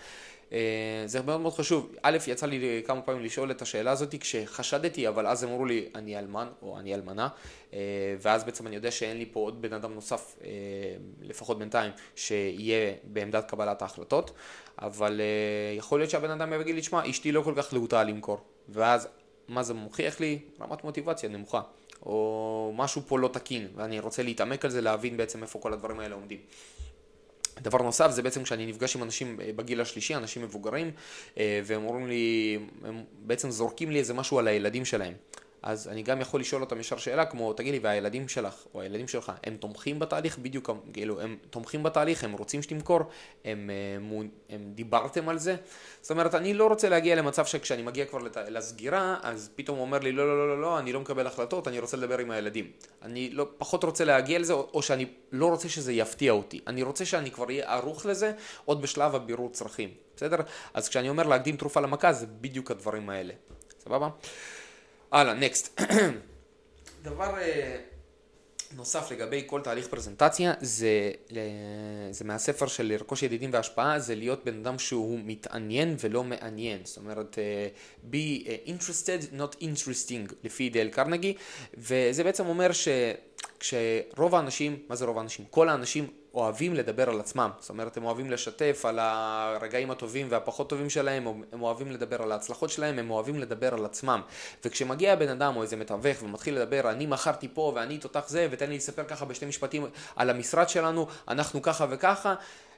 אה, 0.54 1.04
זה 1.06 1.22
מאוד 1.22 1.42
מאוד 1.42 1.54
חשוב. 1.54 1.92
א', 2.02 2.18
יצא 2.28 2.46
לי 2.46 2.82
כמה 2.86 3.02
פעמים 3.02 3.24
לשאול 3.24 3.52
את 3.52 3.62
השאלה 3.62 3.92
הזאת 3.92 4.16
כשחשדתי, 4.20 5.08
אבל 5.08 5.28
אז 5.28 5.44
אמרו 5.44 5.66
לי, 5.66 5.90
אני 5.96 6.20
אלמן 6.20 6.48
או 6.62 6.80
אני 6.80 6.96
אלמנה, 6.96 7.28
אה, 7.74 7.80
ואז 8.22 8.44
בעצם 8.44 8.68
אני 8.68 8.76
יודע 8.76 8.92
שאין 8.92 9.18
לי 9.18 9.26
פה 9.32 9.40
עוד 9.40 9.62
בן 9.62 9.74
אדם 9.74 9.94
נוסף, 9.94 10.36
אה, 10.44 10.50
לפחות 11.22 11.60
בינתיים, 11.60 11.92
שיהיה 12.16 12.94
בעמדת 13.04 13.50
קבלת 13.50 13.82
ההחלטות, 13.82 14.32
אבל 14.82 15.22
יכול 15.78 16.00
להיות 16.00 16.10
שהבן 16.10 16.30
אדם 16.30 16.62
יגיד 16.62 16.76
לי, 16.76 16.82
תשמע, 16.82 17.10
אשתי 17.10 17.32
לא 17.32 17.42
כל 17.42 17.54
כך 17.58 17.74
להוטה 17.74 18.04
למכור, 18.04 18.40
ואז 18.70 19.08
מה 19.48 19.64
זה 19.64 19.74
מוכיח 19.74 20.20
לי? 20.20 20.40
רמת 20.62 20.84
מוטיבציה 20.84 21.30
נמוכה. 21.30 21.62
או 22.06 22.74
משהו 22.76 23.02
פה 23.08 23.20
לא 23.20 23.28
תקין, 23.28 23.68
ואני 23.76 24.00
רוצה 24.00 24.24
להתעמק 24.24 24.66
על 24.66 24.72
זה, 24.72 24.82
להבין 24.82 25.18
בעצם 25.18 25.44
איפה 25.44 25.60
כל 25.60 25.74
הדברים 25.74 26.00
האלה 26.00 26.16
עומדים. 26.16 26.40
דבר 27.62 27.78
נוסף 27.78 28.12
זה 28.12 28.22
בעצם 28.22 28.44
כשאני 28.44 28.66
נפגש 28.66 28.96
עם 28.96 29.04
אנשים 29.04 29.42
אה, 29.42 29.50
בגיל 29.56 29.82
השלישי, 29.82 30.16
אנשים 30.16 30.42
מבוגרים, 30.44 30.92
אה, 31.38 31.62
והם 31.63 31.86
אומרים 31.86 32.08
לי, 32.08 32.58
הם 32.84 33.04
בעצם 33.20 33.51
זורקים 33.51 33.92
לי 33.92 34.00
איזה 34.00 34.13
משהו 34.13 34.39
על 34.39 34.48
הילדים 34.48 34.86
שלהם. 34.86 35.13
אז 35.62 35.88
אני 35.88 36.04
גם 36.04 36.22
יכול 36.22 36.39
לשאול 36.39 36.62
אותם 36.62 36.80
ישר 36.80 36.98
שאלה 36.98 37.25
כמו, 37.25 37.54
תגיד 37.54 37.74
לי, 37.74 37.80
והילדים 37.84 38.28
שלך, 38.28 38.54
או 38.74 38.82
הילדים 38.82 39.08
שלך, 39.08 39.32
הם 39.44 39.58
תומכים 39.58 40.00
בתהליך 40.00 40.38
בדיוק, 40.38 40.70
כאילו, 40.94 41.22
הם 41.22 41.38
תומכים 41.50 41.84
בתהליך, 41.84 42.24
הם 42.24 42.32
רוצים 42.32 42.62
שתמכור, 42.62 43.00
הם, 43.00 43.08
הם, 43.46 43.70
אה, 44.13 44.20
הם 44.50 44.72
דיברתם 44.75 45.30
על 45.30 45.38
זה? 45.38 45.56
זאת 46.01 46.12
אומרת, 46.12 46.36
אני 46.36 46.54
לא 46.54 46.68
רוצה 46.68 46.89
להגיע 46.89 47.16
למצב 47.16 47.46
שכשאני 47.46 47.82
מגיע 47.82 48.06
כבר 48.06 48.20
לת... 48.20 48.38
לסגירה, 48.38 49.18
אז 49.24 49.50
פתאום 49.56 49.78
הוא 49.78 49.86
אומר 49.86 50.00
לי, 50.00 50.12
לא, 50.12 50.28
לא, 50.28 50.38
לא, 50.38 50.48
לא, 50.48 50.62
לא, 50.62 50.80
אני 50.80 50.94
לא 50.94 51.00
מקבל 51.00 51.28
החלטות, 51.28 51.68
אני 51.68 51.80
רוצה 51.80 51.98
לדבר 51.98 52.18
עם 52.18 52.32
הילדים. 52.32 52.72
אני 53.01 53.30
לא, 53.30 53.48
פחות 53.58 53.84
רוצה 53.84 54.06
להגיע 54.06 54.39
לזה, 54.39 54.54
או, 54.54 54.68
או 54.74 54.82
שאני 54.82 55.06
לא 55.32 55.46
רוצה 55.46 55.70
שזה 55.70 55.94
יפתיע 55.94 56.32
אותי. 56.32 56.60
אני 56.68 56.84
רוצה 56.84 57.06
שאני 57.06 57.32
כבר 57.32 57.46
אהיה 57.46 57.74
ערוך 57.74 58.06
לזה, 58.06 58.32
עוד 58.66 58.82
בשלב 58.82 59.16
הבירור 59.16 59.50
צרכים, 59.51 59.89
בסדר? 60.16 60.38
אז 60.74 60.89
כשאני 60.89 61.10
אומר 61.10 61.28
להקדים 61.28 61.58
תרופה 61.58 61.82
למכה, 61.82 62.13
זה 62.13 62.25
בדיוק 62.42 62.72
הדברים 62.72 63.10
האלה. 63.10 63.34
סבבה? 63.80 64.10
הלאה, 65.12 65.34
נקסט. 65.34 65.82
דבר 67.04 67.38
אה, 67.38 67.78
נוסף 68.75 69.12
לגבי 69.12 69.44
כל 69.46 69.62
תהליך 69.62 69.88
פרזנטציה 69.88 70.54
זה, 70.62 71.12
זה 72.12 72.25
מהספר 72.25 72.68
של 72.68 72.86
לרכוש 72.86 73.24
ידידים 73.24 73.50
והשפעה 73.54 74.00
זה 74.00 74.16
להיות 74.16 74.46
בן 74.46 74.60
אדם 74.60 74.80
שהוא 74.80 75.20
מתעניין 75.24 75.96
ולא 76.00 76.24
מעניין 76.24 76.82
זאת 76.84 76.98
אומרת 76.98 77.38
uh, 77.38 78.12
be 78.13 78.48
interested 78.68 79.34
not 79.39 79.62
interesting 79.62 80.34
לפי 80.44 80.70
דל 80.70 80.89
קרנגי 80.89 81.34
וזה 81.78 82.24
בעצם 82.24 82.46
אומר 82.46 82.70
שכשרוב 82.72 84.36
האנשים, 84.36 84.80
מה 84.89 84.96
זה 84.96 85.06
רוב 85.06 85.18
האנשים? 85.18 85.46
כל 85.50 85.70
האנשים 85.70 86.08
אוהבים 86.39 86.74
לדבר 86.74 87.10
על 87.10 87.19
עצמם, 87.19 87.50
זאת 87.60 87.69
אומרת 87.69 87.98
הם 87.98 88.05
אוהבים 88.05 88.31
לשתף 88.31 88.86
על 88.86 89.00
הרגעים 89.01 89.91
הטובים 89.91 90.27
והפחות 90.29 90.69
טובים 90.69 90.89
שלהם, 90.89 91.27
הם 91.51 91.62
אוהבים 91.62 91.91
לדבר 91.91 92.22
על 92.22 92.31
ההצלחות 92.31 92.69
שלהם, 92.69 93.00
הם 93.00 93.12
אוהבים 93.12 93.39
לדבר 93.39 93.74
על 93.74 93.86
עצמם. 93.86 94.22
וכשמגיע 94.65 95.15
בן 95.15 95.29
אדם 95.29 95.55
או 95.55 95.62
איזה 95.62 95.75
מתווך 95.75 96.24
ומתחיל 96.24 96.55
לדבר, 96.55 96.89
אני 96.89 97.05
מכרתי 97.05 97.48
פה 97.53 97.72
ואני 97.75 97.98
תותח 97.98 98.24
זה, 98.27 98.48
ותן 98.51 98.69
לי 98.69 98.77
לספר 98.77 99.03
ככה 99.03 99.25
בשתי 99.25 99.46
משפטים 99.46 99.86
על 100.15 100.29
המשרד 100.29 100.69
שלנו, 100.69 101.08
אנחנו 101.27 101.62
ככה 101.62 101.86
וככה, 101.89 102.36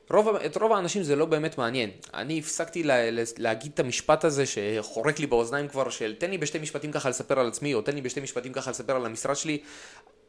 רוב, 0.09 0.35
את 0.35 0.57
רוב 0.57 0.71
האנשים 0.71 1.03
זה 1.03 1.15
לא 1.15 1.25
באמת 1.25 1.57
מעניין. 1.57 1.89
אני 2.13 2.39
הפסקתי 2.39 2.83
לה, 2.83 2.95
להגיד 3.37 3.71
את 3.73 3.79
המשפט 3.79 4.23
הזה 4.25 4.43
שחורק 4.45 5.19
לי 5.19 5.27
באוזניים 5.27 5.67
כבר 5.67 5.89
של 5.89 6.15
תן 6.17 6.29
לי 6.29 6.37
בשתי 6.37 6.59
משפטים 6.59 6.91
ככה 6.91 7.09
לספר 7.09 7.39
על 7.39 7.47
עצמי, 7.47 7.73
או 7.73 7.81
תן 7.81 7.95
לי 7.95 8.01
בשתי 8.01 8.19
משפטים 8.19 8.53
ככה 8.53 8.71
לספר 8.71 8.95
על 8.95 9.05
המשרד 9.05 9.35
שלי. 9.35 9.57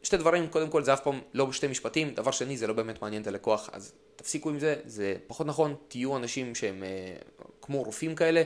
שתי 0.03 0.17
דברים, 0.17 0.47
קודם 0.47 0.69
כל 0.69 0.83
זה 0.83 0.93
אף 0.93 0.99
פעם 0.99 1.21
לא 1.33 1.45
בשתי 1.45 1.67
משפטים, 1.67 2.13
דבר 2.13 2.31
שני 2.31 2.57
זה 2.57 2.67
לא 2.67 2.73
באמת 2.73 3.01
מעניין 3.01 3.21
את 3.21 3.27
הלקוח, 3.27 3.69
אז 3.73 3.93
תפסיקו 4.15 4.49
עם 4.49 4.59
זה, 4.59 4.75
זה 4.85 5.15
פחות 5.27 5.47
נכון, 5.47 5.75
תהיו 5.87 6.17
אנשים 6.17 6.55
שהם 6.55 6.83
אה, 6.83 7.15
כמו 7.61 7.83
רופאים 7.83 8.15
כאלה, 8.15 8.43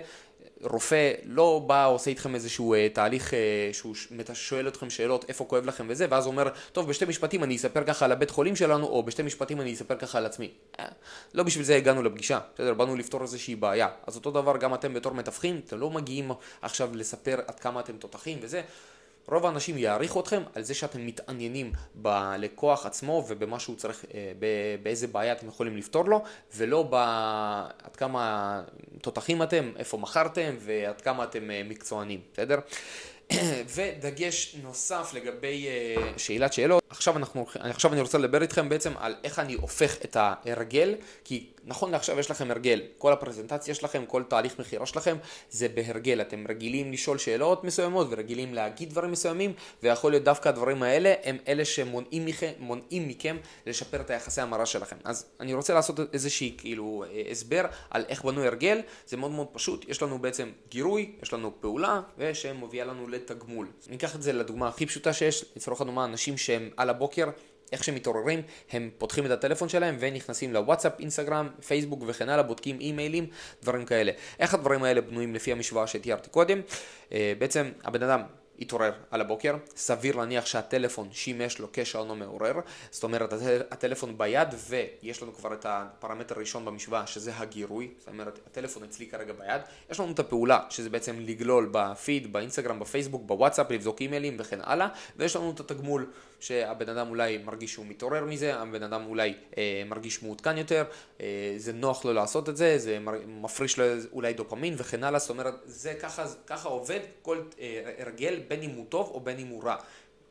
רופא 0.61 1.11
לא 1.23 1.63
בא 1.67 1.87
עושה 1.87 2.09
איתכם 2.09 2.35
איזשהו 2.35 2.73
אה, 2.73 2.87
תהליך 2.89 3.33
אה, 3.33 3.69
שהוא 3.73 3.95
שואל 4.33 4.67
אתכם 4.67 4.89
שאלות 4.89 5.25
איפה 5.29 5.45
כואב 5.45 5.65
לכם 5.65 5.85
וזה, 5.89 6.05
ואז 6.09 6.27
אומר, 6.27 6.49
טוב 6.71 6.89
בשתי 6.89 7.05
משפטים 7.05 7.43
אני 7.43 7.55
אספר 7.55 7.83
ככה 7.83 8.05
על 8.05 8.11
הבית 8.11 8.29
חולים 8.29 8.55
שלנו, 8.55 8.87
או 8.87 9.03
בשתי 9.03 9.23
משפטים 9.23 9.61
אני 9.61 9.73
אספר 9.73 9.95
ככה 9.95 10.17
על 10.17 10.25
עצמי. 10.25 10.51
אה, 10.79 10.85
לא 11.33 11.43
בשביל 11.43 11.63
זה 11.65 11.75
הגענו 11.75 12.03
לפגישה, 12.03 12.39
בסדר? 12.55 12.73
באנו 12.73 12.95
לפתור 12.95 13.21
איזושהי 13.21 13.55
בעיה. 13.55 13.87
אז 14.07 14.15
אותו 14.15 14.31
דבר 14.31 14.57
גם 14.57 14.73
אתם 14.73 14.93
בתור 14.93 15.13
מתווכים, 15.13 15.61
אתם 15.65 15.79
לא 15.79 15.89
מגיעים 15.89 16.31
עכשיו 16.61 16.89
לספר 16.93 17.39
עד 17.47 17.59
כמה 17.59 17.79
אתם 17.79 17.97
תותחים 17.97 18.39
וזה. 18.41 18.61
רוב 19.31 19.45
האנשים 19.45 19.77
יעריכו 19.77 20.19
אתכם 20.19 20.43
על 20.55 20.63
זה 20.63 20.73
שאתם 20.73 21.05
מתעניינים 21.05 21.71
בלקוח 21.95 22.85
עצמו 22.85 23.25
ובמה 23.27 23.59
שהוא 23.59 23.75
צריך, 23.75 24.05
אה, 24.13 24.31
באיזה 24.83 25.07
בעיה 25.07 25.33
אתם 25.33 25.47
יכולים 25.47 25.77
לפתור 25.77 26.05
לו, 26.05 26.23
ולא 26.55 26.83
בעד 26.83 27.95
כמה 27.97 28.61
תותחים 29.01 29.43
אתם, 29.43 29.71
איפה 29.77 29.97
מכרתם 29.97 30.55
ועד 30.59 31.01
כמה 31.01 31.23
אתם 31.23 31.51
אה, 31.51 31.61
מקצוענים, 31.65 32.19
בסדר? 32.33 32.59
ודגש 33.75 34.55
נוסף 34.63 35.11
לגבי 35.13 35.67
uh, 35.67 36.19
שאלת 36.19 36.53
שאלות, 36.53 36.83
עכשיו, 36.89 37.17
אנחנו, 37.17 37.45
עכשיו 37.59 37.93
אני 37.93 38.01
רוצה 38.01 38.17
לדבר 38.17 38.41
איתכם 38.41 38.69
בעצם 38.69 38.93
על 38.97 39.15
איך 39.23 39.39
אני 39.39 39.53
הופך 39.53 39.95
את 40.05 40.17
ההרגל, 40.19 40.95
כי 41.23 41.49
נכון 41.67 41.91
לעכשיו 41.91 42.19
יש 42.19 42.31
לכם 42.31 42.51
הרגל, 42.51 42.81
כל 42.97 43.13
הפרזנטציה 43.13 43.75
שלכם, 43.75 44.05
כל 44.05 44.23
תהליך 44.23 44.59
מכירה 44.59 44.85
שלכם 44.85 45.17
זה 45.49 45.67
בהרגל, 45.69 46.21
אתם 46.21 46.45
רגילים 46.49 46.91
לשאול 46.91 47.17
שאלות 47.17 47.63
מסוימות 47.63 48.07
ורגילים 48.09 48.53
להגיד 48.53 48.89
דברים 48.89 49.11
מסוימים, 49.11 49.53
ויכול 49.83 50.11
להיות 50.11 50.23
דווקא 50.23 50.49
הדברים 50.49 50.83
האלה 50.83 51.13
הם 51.23 51.37
אלה 51.47 51.65
שמונעים 51.65 52.25
מכם, 52.25 52.51
מכם 52.91 53.37
לשפר 53.65 54.01
את 54.01 54.09
היחסי 54.09 54.41
המרה 54.41 54.65
שלכם. 54.65 54.95
אז 55.03 55.25
אני 55.39 55.53
רוצה 55.53 55.73
לעשות 55.73 55.99
איזושהי 56.13 56.55
כאילו 56.57 57.03
הסבר 57.31 57.65
על 57.89 58.05
איך 58.09 58.25
בנוי 58.25 58.47
הרגל, 58.47 58.81
זה 59.07 59.17
מאוד 59.17 59.31
מאוד 59.31 59.47
פשוט, 59.51 59.85
יש 59.89 60.01
לנו 60.01 60.19
בעצם 60.19 60.51
גירוי, 60.69 61.11
יש 61.21 61.33
לנו 61.33 61.51
פעולה 61.59 62.01
ושמובילה 62.17 62.85
לנו 62.85 63.07
לתגמול. 63.07 63.67
ניקח 63.89 64.15
את 64.15 64.21
זה 64.21 64.33
לדוגמה 64.33 64.67
הכי 64.67 64.85
פשוטה 64.85 65.13
שיש, 65.13 65.45
לצורך 65.55 65.81
הדוגמה 65.81 66.05
אנשים 66.05 66.37
שהם 66.37 66.69
על 66.77 66.89
הבוקר 66.89 67.29
איך 67.71 67.83
שהם 67.83 67.95
מתעוררים, 67.95 68.41
הם 68.71 68.89
פותחים 68.97 69.25
את 69.25 69.31
הטלפון 69.31 69.69
שלהם 69.69 69.97
ונכנסים 69.99 70.53
לוואטסאפ, 70.53 70.99
אינסטגרם, 70.99 71.49
פייסבוק 71.67 72.03
וכן 72.07 72.29
הלאה, 72.29 72.43
בודקים 72.43 72.79
אימיילים, 72.79 73.27
דברים 73.61 73.85
כאלה. 73.85 74.11
איך 74.39 74.53
הדברים 74.53 74.83
האלה 74.83 75.01
בנויים 75.01 75.35
לפי 75.35 75.51
המשוואה 75.51 75.87
שתיארתי 75.87 76.29
קודם? 76.29 76.61
אה, 77.11 77.33
בעצם 77.37 77.71
הבן 77.83 78.03
אדם 78.03 78.21
התעורר 78.59 78.91
על 79.11 79.21
הבוקר, 79.21 79.55
סביר 79.75 80.15
להניח 80.15 80.45
שהטלפון 80.45 81.07
שימש 81.11 81.59
לו 81.59 81.67
כשעונו 81.73 82.15
מעורר, 82.15 82.53
זאת 82.91 83.03
אומרת 83.03 83.33
הטלפון 83.71 84.17
ביד 84.17 84.47
ויש 84.69 85.23
לנו 85.23 85.33
כבר 85.33 85.53
את 85.53 85.65
הפרמטר 85.69 86.35
הראשון 86.35 86.65
במשוואה 86.65 87.07
שזה 87.07 87.31
הגירוי, 87.37 87.91
זאת 87.99 88.07
אומרת 88.07 88.39
הטלפון 88.47 88.83
אצלי 88.83 89.07
כרגע 89.07 89.33
ביד, 89.33 89.61
יש 89.91 89.99
לנו 89.99 90.11
את 90.11 90.19
הפעולה 90.19 90.59
שזה 90.69 90.89
בעצם 90.89 91.15
לגלול 91.19 91.69
בפיד, 91.71 92.33
באינסטגרם, 92.33 92.79
בפייסבוק, 92.79 93.23
בוואטסאפ, 93.25 93.71
לבדוק 93.71 94.01
אימיילים 94.01 94.37
וכן 94.39 94.59
הלאה, 94.63 94.87
ויש 95.15 95.35
לנו 95.35 95.51
את 95.51 95.59
התגמול 95.59 96.11
שהבן 96.39 96.89
אדם 96.89 97.09
אולי 97.09 97.37
מרגיש 97.37 97.73
שהוא 97.73 97.85
מתעורר 97.85 98.25
מזה, 98.25 98.55
הבן 98.55 98.83
אדם 98.83 99.05
אולי 99.05 99.33
אה, 99.57 99.83
מרגיש 99.85 100.23
מעודכן 100.23 100.57
יותר, 100.57 100.83
אה, 101.21 101.53
זה 101.57 101.73
נוח 101.73 102.05
לו 102.05 102.13
לעשות 102.13 102.49
את 102.49 102.57
זה, 102.57 102.77
זה 102.77 102.97
מפריש 103.27 103.79
לו 103.79 103.85
אולי 104.11 104.33
דופמין 104.33 104.75
וכן 104.77 105.03
הלאה, 105.03 105.19
זאת 105.19 105.29
אומרת 105.29 105.53
זה 105.65 105.93
ככה, 105.93 106.25
ככה 106.47 106.69
עובד 106.69 106.99
כל 107.21 107.41
אה, 107.59 107.91
הרגל 107.97 108.39
בין 108.47 108.61
אם 108.61 108.69
הוא 108.69 108.85
טוב 108.89 109.11
או 109.13 109.19
בין 109.19 109.39
אם 109.39 109.47
הוא 109.47 109.63
רע. 109.63 109.75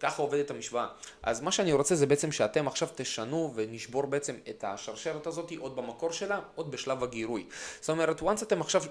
ככה 0.01 0.23
עובדת 0.23 0.51
המשוואה. 0.51 0.87
אז 1.23 1.41
מה 1.41 1.53
שאני 1.53 1.73
רוצה 1.73 1.95
זה 1.95 2.07
בעצם 2.07 2.33
שאתם 2.33 2.67
עכשיו 2.67 2.89
תשנו 2.95 3.53
ונשבור 3.55 4.07
בעצם 4.07 4.35
את 4.51 4.65
השרשרת 4.65 5.27
הזאת 5.27 5.53
עוד 5.59 5.77
במקור 5.77 6.13
שלה, 6.13 6.41
עוד 6.55 6.71
בשלב 6.71 7.03
הגירוי. 7.03 7.47
זאת 7.81 7.91
אומרת, 7.91 8.21
once 8.21 8.43
אתם 8.43 8.61
עכשיו 8.61 8.83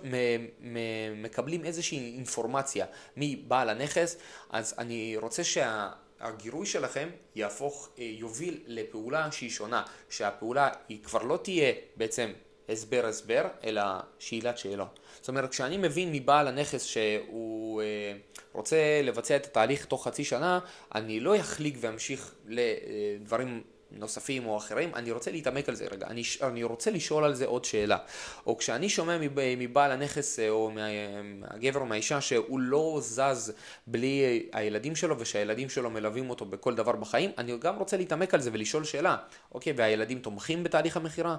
מקבלים 1.15 1.65
איזושהי 1.65 2.15
אינפורמציה 2.15 2.85
מבעל 3.17 3.69
הנכס, 3.69 4.17
אז 4.49 4.75
אני 4.77 5.17
רוצה 5.17 5.43
שה... 5.43 5.89
הגירוי 6.25 6.65
שלכם 6.65 7.09
יהפוך, 7.35 7.89
אה, 7.99 8.03
יוביל 8.03 8.63
לפעולה 8.67 9.31
שהיא 9.31 9.49
שונה, 9.49 9.83
שהפעולה 10.09 10.69
היא 10.89 11.03
כבר 11.03 11.23
לא 11.23 11.39
תהיה 11.43 11.73
בעצם 11.95 12.31
הסבר 12.69 13.05
הסבר, 13.05 13.43
אלא 13.63 13.81
שאלת 14.19 14.57
שאלות. 14.57 14.99
זאת 15.19 15.27
אומרת, 15.27 15.49
כשאני 15.49 15.77
מבין 15.77 16.11
מבעל 16.11 16.47
הנכס 16.47 16.83
שהוא 16.83 17.81
אה, 17.81 18.13
רוצה 18.53 19.01
לבצע 19.03 19.35
את 19.35 19.45
התהליך 19.45 19.85
תוך 19.85 20.07
חצי 20.07 20.23
שנה, 20.23 20.59
אני 20.95 21.19
לא 21.19 21.39
אחליק 21.39 21.77
ואמשיך 21.79 22.35
לדברים 22.47 23.63
נוספים 23.95 24.45
או 24.45 24.57
אחרים, 24.57 24.95
אני 24.95 25.11
רוצה 25.11 25.31
להתעמק 25.31 25.69
על 25.69 25.75
זה 25.75 25.87
רגע, 25.91 26.07
אני, 26.07 26.23
אני 26.41 26.63
רוצה 26.63 26.91
לשאול 26.91 27.23
על 27.23 27.35
זה 27.35 27.45
עוד 27.45 27.65
שאלה. 27.65 27.97
או 28.45 28.57
כשאני 28.57 28.89
שומע 28.89 29.17
מבעל 29.57 29.91
הנכס 29.91 30.39
אה, 30.39 30.49
או 30.49 30.71
מהגבר 30.71 31.79
או 31.79 31.85
מהאישה 31.85 32.21
שהוא 32.21 32.59
לא 32.59 32.99
זז 33.01 33.53
בלי 33.87 34.43
הילדים 34.53 34.95
שלו 34.95 35.19
ושהילדים 35.19 35.69
שלו 35.69 35.89
מלווים 35.89 36.29
אותו 36.29 36.45
בכל 36.45 36.75
דבר 36.75 36.95
בחיים, 36.95 37.31
אני 37.37 37.57
גם 37.57 37.77
רוצה 37.77 37.97
להתעמק 37.97 38.33
על 38.33 38.41
זה 38.41 38.49
ולשאול 38.53 38.83
שאלה, 38.83 39.17
אוקיי, 39.51 39.73
והילדים 39.77 40.19
תומכים 40.19 40.63
בתהליך 40.63 40.97
המכירה? 40.97 41.37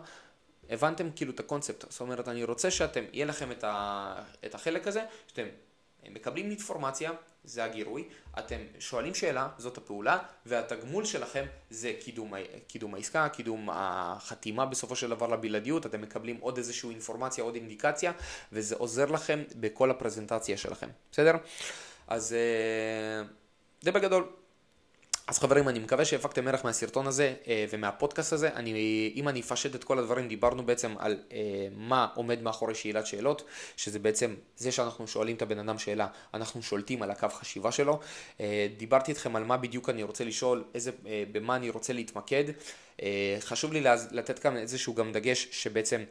הבנתם 0.71 1.09
כאילו 1.17 1.33
את 1.33 1.41
הקונספט, 1.41 1.91
זאת 1.91 2.01
אומרת 2.01 2.29
אני 2.29 2.45
רוצה 2.45 2.71
שאתם, 2.71 3.05
יהיה 3.13 3.27
לכם 3.27 3.51
את, 3.51 3.65
ה, 3.65 4.15
את 4.47 4.55
החלק 4.55 4.87
הזה, 4.87 5.03
שאתם 5.27 5.47
מקבלים 6.09 6.51
אינפורמציה, 6.51 7.11
זה 7.47 7.65
הגירוי, 7.65 8.05
אתם 8.39 8.57
שואלים 8.79 9.15
שאלה, 9.15 9.49
זאת 9.59 9.79
הפעולה, 9.79 10.19
והתגמול 10.47 11.05
שלכם 11.05 11.45
זה 11.71 11.93
קידום, 12.01 12.33
קידום 12.67 12.95
העסקה, 12.95 13.29
קידום 13.29 13.69
החתימה 13.73 14.67
בסופו 14.67 14.97
של 14.97 15.09
דבר 15.09 15.27
לבלעדיות, 15.27 15.87
אתם 15.87 16.01
מקבלים 16.03 16.37
עוד 16.41 16.57
איזושהי 16.59 16.91
אינפורמציה, 16.91 17.45
עוד 17.45 17.55
אינדיקציה, 17.55 18.13
וזה 18.53 18.75
עוזר 18.79 19.07
לכם 19.07 19.43
בכל 19.57 19.91
הפרזנטציה 19.91 20.57
שלכם, 20.57 20.89
בסדר? 21.13 21.33
אז 22.09 22.33
אה, 22.33 23.29
זה 23.81 23.93
בגדול. 23.93 24.29
אז 25.27 25.39
חברים, 25.39 25.69
אני 25.69 25.79
מקווה 25.79 26.05
שהפקתם 26.05 26.49
ערך 26.49 26.65
מהסרטון 26.65 27.07
הזה 27.07 27.35
אה, 27.49 27.65
ומהפודקאסט 27.71 28.33
הזה. 28.33 28.51
אני, 28.55 29.13
אם 29.17 29.29
אני 29.29 29.41
אפשט 29.41 29.75
את 29.75 29.85
כל 29.85 29.99
הדברים, 29.99 30.29
דיברנו 30.29 30.67
בעצם 30.67 30.95
על 30.99 31.19
אה, 31.33 31.39
מה 31.77 32.07
עומד 32.15 32.43
מאחורי 32.43 32.75
שאלת 32.75 33.07
שאלות, 33.07 33.45
שזה 33.77 33.99
בעצם 33.99 34.35
זה 34.57 34.73
שאנחנו 34.73 35.07
שואלים 35.07 35.37
את 35.37 35.43
הבן 35.43 35.59
אדם 35.59 35.79
שאלה, 35.79 36.07
אנחנו 36.35 36.63
שולטים 36.63 37.03
על 37.03 37.11
הקו 37.11 37.29
חשיבה 37.29 37.73
שלו. 37.73 38.01
אה, 38.41 38.67
דיברתי 38.77 39.11
איתכם 39.11 39.37
על 39.37 39.45
מה 39.45 39.57
בדיוק 39.57 39.89
אני 39.89 40.03
רוצה 40.03 40.25
לשאול, 40.25 40.65
איזה, 40.75 40.91
במה 41.33 41.57
אני 41.57 41.71
רוצה 41.71 41.93
להתמקד. 41.93 42.45
חשוב 43.41 43.73
לי 43.73 43.85
לתת 44.11 44.39
כאן 44.39 44.57
איזשהו 44.57 44.95
גם 44.95 45.13
דגש 45.13 45.49
שבעצם... 45.51 46.05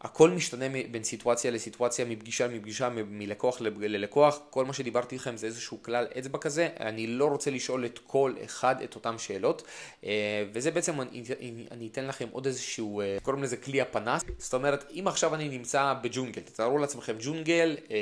הכל 0.00 0.30
משתנה 0.30 0.64
בין 0.90 1.04
סיטואציה 1.04 1.50
לסיטואציה, 1.50 2.04
מפגישה 2.04 2.46
לפגישה, 2.46 2.88
מלקוח 2.88 3.60
ללקוח, 3.60 4.38
כל 4.50 4.64
מה 4.64 4.72
שדיברתי 4.72 5.14
איתכם 5.14 5.36
זה 5.36 5.46
איזשהו 5.46 5.82
כלל 5.82 6.06
אצבע 6.18 6.38
כזה, 6.38 6.68
אני 6.80 7.06
לא 7.06 7.26
רוצה 7.26 7.50
לשאול 7.50 7.84
את 7.86 7.98
כל 8.06 8.34
אחד 8.44 8.82
את 8.84 8.94
אותן 8.94 9.18
שאלות, 9.18 9.62
אה, 10.04 10.44
וזה 10.52 10.70
בעצם, 10.70 11.00
אני, 11.00 11.22
אני 11.70 11.88
אתן 11.92 12.06
לכם 12.06 12.26
עוד 12.32 12.46
איזשהו, 12.46 13.00
אה, 13.00 13.16
קוראים 13.22 13.42
לזה 13.42 13.56
כלי 13.56 13.80
הפנס, 13.80 14.22
זאת 14.38 14.54
אומרת, 14.54 14.84
אם 14.90 15.04
עכשיו 15.08 15.34
אני 15.34 15.48
נמצא 15.48 15.94
בג'ונגל, 16.02 16.42
תתארו 16.42 16.78
לעצמכם 16.78 17.16
ג'ונגל 17.20 17.76
אה, 17.90 17.96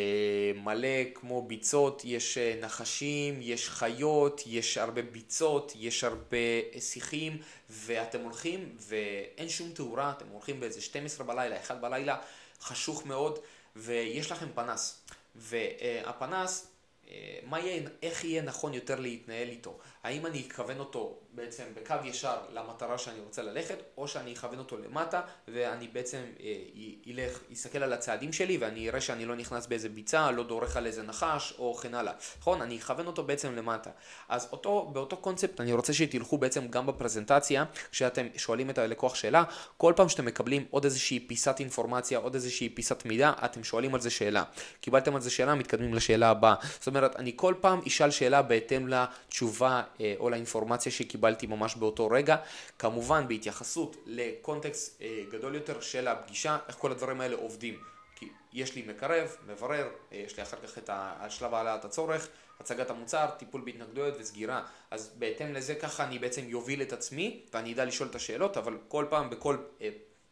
מלא 0.64 1.04
כמו 1.14 1.42
ביצות, 1.42 2.02
יש 2.04 2.38
נחשים, 2.60 3.38
יש 3.42 3.68
חיות, 3.68 4.42
יש 4.46 4.78
הרבה 4.78 5.02
ביצות, 5.02 5.72
יש 5.76 6.04
הרבה 6.04 6.36
שיחים, 6.80 7.38
ואתם 7.74 8.20
הולכים 8.20 8.76
ואין 8.78 9.48
שום 9.48 9.72
תאורה, 9.72 10.12
אתם 10.16 10.28
הולכים 10.28 10.60
באיזה 10.60 10.80
12 10.80 11.26
בלילה, 11.26 11.60
1 11.60 11.80
בלילה, 11.80 12.16
חשוך 12.60 13.06
מאוד, 13.06 13.38
ויש 13.76 14.32
לכם 14.32 14.46
פנס. 14.54 15.04
והפנס, 15.36 16.66
אה, 17.08 17.38
מה 17.46 17.60
יהיה, 17.60 17.82
איך 18.02 18.24
יהיה 18.24 18.42
נכון 18.42 18.74
יותר 18.74 19.00
להתנהל 19.00 19.48
איתו? 19.48 19.78
האם 20.04 20.26
אני 20.26 20.42
אכוון 20.48 20.78
אותו 20.78 21.18
בעצם 21.34 21.64
בקו 21.74 21.94
ישר 22.04 22.36
למטרה 22.52 22.98
שאני 22.98 23.20
רוצה 23.20 23.42
ללכת, 23.42 23.78
או 23.96 24.08
שאני 24.08 24.32
אכוון 24.32 24.58
אותו 24.58 24.76
למטה 24.78 25.20
ואני 25.48 25.88
בעצם 25.88 26.18
אה, 26.40 26.54
ילך, 27.04 27.38
אסתכל 27.52 27.82
על 27.82 27.92
הצעדים 27.92 28.32
שלי 28.32 28.56
ואני 28.56 28.88
אראה 28.88 29.00
שאני 29.00 29.24
לא 29.24 29.36
נכנס 29.36 29.66
באיזה 29.66 29.88
ביצה, 29.88 30.30
לא 30.30 30.44
דורך 30.44 30.76
על 30.76 30.86
איזה 30.86 31.02
נחש 31.02 31.54
או 31.58 31.74
כן 31.74 31.94
הלאה. 31.94 32.12
נכון? 32.38 32.62
אני 32.62 32.78
אכוון 32.78 33.06
אותו 33.06 33.24
בעצם 33.24 33.56
למטה. 33.56 33.90
אז 34.28 34.48
אותו, 34.52 34.90
באותו 34.92 35.16
קונספט 35.16 35.60
אני 35.60 35.72
רוצה 35.72 35.92
שתלכו 35.92 36.38
בעצם 36.38 36.68
גם 36.68 36.86
בפרזנטציה, 36.86 37.64
כשאתם 37.90 38.26
שואלים 38.36 38.70
את 38.70 38.78
הלקוח 38.78 39.14
שאלה, 39.14 39.44
כל 39.76 39.92
פעם 39.96 40.08
שאתם 40.08 40.24
מקבלים 40.24 40.64
עוד 40.70 40.84
איזושהי 40.84 41.20
פיסת 41.20 41.56
אינפורמציה, 41.60 42.18
עוד 42.18 42.34
איזושהי 42.34 42.68
פיסת 42.68 43.04
מידע, 43.04 43.32
אתם 43.44 43.64
שואלים 43.64 43.94
על 43.94 44.00
זה 44.00 44.10
שאלה. 44.10 44.42
קיבלתם 44.80 45.14
על 45.14 45.20
זה 45.20 45.30
שאלה, 45.30 45.54
מתקדמים 45.54 45.94
לשאלה 45.94 46.28
הבאה. 46.28 46.54
זאת 46.78 46.86
אומרת, 46.86 47.16
אני 47.16 47.32
כל 47.36 47.54
פעם 47.60 47.80
אשאל 47.86 48.10
שאלה 48.10 48.42
בהתאם 48.42 48.88
לתשובה 48.88 49.70
אה, 49.70 49.82
או 50.18 50.30
לאינפורמציה 50.30 50.92
שקיבלתי 50.92 51.46
ממש 51.46 51.74
באותו 51.74 52.08
רגע, 52.10 52.36
כמובן 52.78 53.28
בהתייחסות 53.28 53.96
לקונטקסט 54.06 55.02
אה, 55.02 55.22
גדול 55.30 55.54
יותר 55.54 55.80
של 55.80 56.08
הפגישה, 56.08 56.58
איך 56.68 56.76
כל 56.76 56.90
הדברים 56.90 57.20
האלה 57.20 57.36
עובדים. 57.36 57.78
כי 58.16 58.28
יש 58.52 58.74
לי 58.74 58.84
מקרב, 58.86 59.36
מברר, 59.46 59.88
אה, 60.12 60.22
יש 60.26 60.36
לי 60.36 60.42
אחר 60.42 60.56
כך 60.64 60.78
את 60.78 60.90
השלב 60.92 61.54
העלאת 61.54 61.84
הצורך, 61.84 62.28
הצגת 62.60 62.90
המוצר, 62.90 63.26
טיפול 63.38 63.60
בהתנגדויות 63.64 64.14
וסגירה. 64.18 64.62
אז 64.90 65.10
בהתאם 65.18 65.52
לזה 65.52 65.74
ככה 65.74 66.04
אני 66.04 66.18
בעצם 66.18 66.42
יוביל 66.46 66.82
את 66.82 66.92
עצמי 66.92 67.40
ואני 67.54 67.72
אדע 67.72 67.84
לשאול 67.84 68.08
את 68.08 68.14
השאלות, 68.14 68.56
אבל 68.56 68.78
כל 68.88 69.06
פעם 69.10 69.30
בכל 69.30 69.56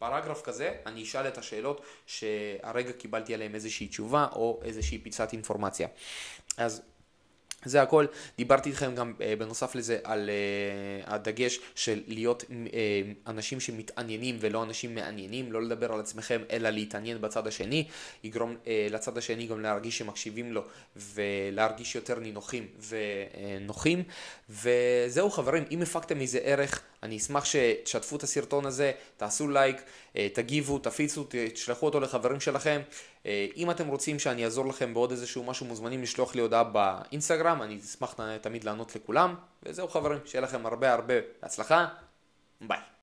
פרגרף 0.02 0.42
כזה 0.42 0.74
אני 0.86 1.02
אשאל 1.02 1.28
את 1.28 1.38
השאלות 1.38 1.80
שהרגע 2.06 2.92
קיבלתי 2.92 3.34
עליהן 3.34 3.54
איזושהי 3.54 3.88
תשובה 3.88 4.26
או 4.32 4.60
איזושהי 4.64 4.98
פיצת 4.98 5.32
אינפורמציה. 5.32 5.88
אז 6.56 6.82
זה 7.64 7.82
הכל, 7.82 8.06
דיברתי 8.38 8.68
איתכם 8.68 8.94
גם 8.94 9.12
uh, 9.18 9.38
בנוסף 9.38 9.74
לזה 9.74 9.98
על 10.04 10.30
uh, 10.30 11.10
הדגש 11.10 11.60
של 11.74 12.00
להיות 12.06 12.42
uh, 12.42 12.44
אנשים 13.26 13.60
שמתעניינים 13.60 14.36
ולא 14.40 14.62
אנשים 14.62 14.94
מעניינים, 14.94 15.52
לא 15.52 15.62
לדבר 15.62 15.92
על 15.92 16.00
עצמכם 16.00 16.42
אלא 16.50 16.70
להתעניין 16.70 17.20
בצד 17.20 17.46
השני, 17.46 17.86
יגרום 18.24 18.56
uh, 18.64 18.68
לצד 18.90 19.18
השני 19.18 19.46
גם 19.46 19.60
להרגיש 19.60 19.98
שמקשיבים 19.98 20.52
לו 20.52 20.64
ולהרגיש 20.96 21.94
יותר 21.94 22.18
נינוחים 22.18 22.66
ונוחים. 22.88 24.02
וזהו 24.50 25.30
חברים, 25.30 25.64
אם 25.70 25.82
הפקתם 25.82 26.18
מזה 26.18 26.38
ערך 26.38 26.82
אני 27.02 27.16
אשמח 27.16 27.44
שתשתפו 27.44 28.16
את 28.16 28.22
הסרטון 28.22 28.66
הזה, 28.66 28.92
תעשו 29.16 29.48
לייק, 29.48 29.82
אה, 30.16 30.28
תגיבו, 30.34 30.78
תפיצו, 30.78 31.26
תשלחו 31.28 31.86
אותו 31.86 32.00
לחברים 32.00 32.40
שלכם. 32.40 32.80
אה, 33.26 33.46
אם 33.56 33.70
אתם 33.70 33.88
רוצים 33.88 34.18
שאני 34.18 34.44
אעזור 34.44 34.66
לכם 34.66 34.94
בעוד 34.94 35.10
איזשהו 35.10 35.44
משהו, 35.44 35.66
מוזמנים 35.66 36.02
לשלוח 36.02 36.34
לי 36.34 36.40
הודעה 36.40 36.64
באינסטגרם, 36.64 37.62
אני 37.62 37.78
אשמח 37.84 38.14
תמיד 38.40 38.64
לענות 38.64 38.96
לכולם. 38.96 39.34
וזהו 39.62 39.88
חברים, 39.88 40.18
שיהיה 40.24 40.42
לכם 40.42 40.66
הרבה 40.66 40.92
הרבה 40.92 41.14
הצלחה, 41.42 41.86
ביי. 42.60 43.01